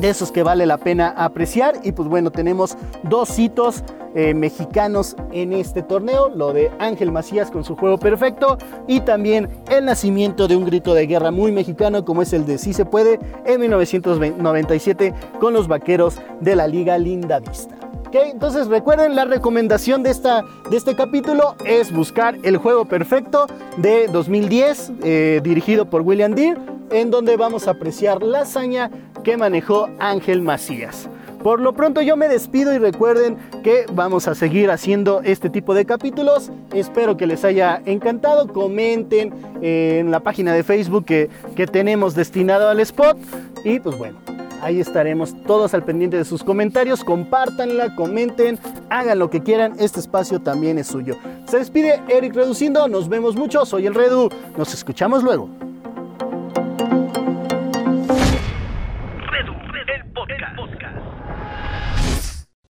de 0.00 0.10
esos 0.10 0.32
que 0.32 0.42
vale 0.42 0.66
la 0.66 0.78
pena 0.78 1.08
apreciar 1.16 1.80
y 1.82 1.92
pues 1.92 2.08
bueno, 2.08 2.30
tenemos 2.30 2.76
dos 3.02 3.38
hitos 3.38 3.82
eh, 4.14 4.34
mexicanos 4.34 5.16
en 5.32 5.52
este 5.52 5.82
torneo, 5.82 6.30
lo 6.30 6.52
de 6.52 6.70
Ángel 6.78 7.12
Macías 7.12 7.50
con 7.50 7.64
su 7.64 7.76
juego 7.76 7.98
perfecto 7.98 8.58
y 8.86 9.00
también 9.00 9.48
el 9.70 9.84
nacimiento 9.84 10.48
de 10.48 10.56
un 10.56 10.64
grito 10.64 10.94
de 10.94 11.06
guerra 11.06 11.30
muy 11.30 11.52
mexicano 11.52 12.04
como 12.04 12.22
es 12.22 12.32
el 12.32 12.46
de 12.46 12.58
Sí 12.58 12.72
se 12.72 12.84
puede 12.84 13.18
en 13.44 13.60
1997 13.60 15.14
con 15.40 15.52
los 15.52 15.68
vaqueros 15.68 16.18
de 16.40 16.56
la 16.56 16.66
Liga 16.66 16.96
Linda 16.98 17.40
Vista. 17.40 17.76
Okay, 18.08 18.30
entonces 18.30 18.68
recuerden 18.68 19.14
la 19.14 19.26
recomendación 19.26 20.02
de, 20.02 20.10
esta, 20.10 20.42
de 20.70 20.78
este 20.78 20.96
capítulo 20.96 21.56
es 21.66 21.92
buscar 21.92 22.38
el 22.42 22.56
juego 22.56 22.86
perfecto 22.86 23.46
de 23.76 24.08
2010 24.08 24.92
eh, 25.02 25.40
dirigido 25.44 25.90
por 25.90 26.00
William 26.00 26.34
Deere 26.34 26.58
en 26.90 27.10
donde 27.10 27.36
vamos 27.36 27.68
a 27.68 27.72
apreciar 27.72 28.22
la 28.22 28.40
hazaña 28.40 28.90
que 29.28 29.36
manejó 29.36 29.90
Ángel 29.98 30.40
Macías. 30.40 31.06
Por 31.42 31.60
lo 31.60 31.74
pronto 31.74 32.00
yo 32.00 32.16
me 32.16 32.28
despido 32.28 32.72
y 32.72 32.78
recuerden 32.78 33.36
que 33.62 33.84
vamos 33.92 34.26
a 34.26 34.34
seguir 34.34 34.70
haciendo 34.70 35.20
este 35.22 35.50
tipo 35.50 35.74
de 35.74 35.84
capítulos. 35.84 36.50
Espero 36.72 37.18
que 37.18 37.26
les 37.26 37.44
haya 37.44 37.82
encantado. 37.84 38.50
Comenten 38.50 39.34
en 39.60 40.10
la 40.10 40.20
página 40.20 40.54
de 40.54 40.62
Facebook 40.62 41.04
que, 41.04 41.28
que 41.54 41.66
tenemos 41.66 42.14
destinado 42.14 42.70
al 42.70 42.80
spot. 42.80 43.18
Y 43.64 43.80
pues 43.80 43.98
bueno, 43.98 44.16
ahí 44.62 44.80
estaremos 44.80 45.34
todos 45.42 45.74
al 45.74 45.84
pendiente 45.84 46.16
de 46.16 46.24
sus 46.24 46.42
comentarios. 46.42 47.04
Compártanla, 47.04 47.94
comenten, 47.96 48.58
hagan 48.88 49.18
lo 49.18 49.28
que 49.28 49.42
quieran. 49.42 49.74
Este 49.78 50.00
espacio 50.00 50.40
también 50.40 50.78
es 50.78 50.86
suyo. 50.86 51.18
Se 51.44 51.58
despide 51.58 52.00
Eric 52.08 52.34
Reduciendo. 52.34 52.88
Nos 52.88 53.10
vemos 53.10 53.36
mucho. 53.36 53.66
Soy 53.66 53.86
el 53.86 53.94
Redu. 53.94 54.30
Nos 54.56 54.72
escuchamos 54.72 55.22
luego. 55.22 55.50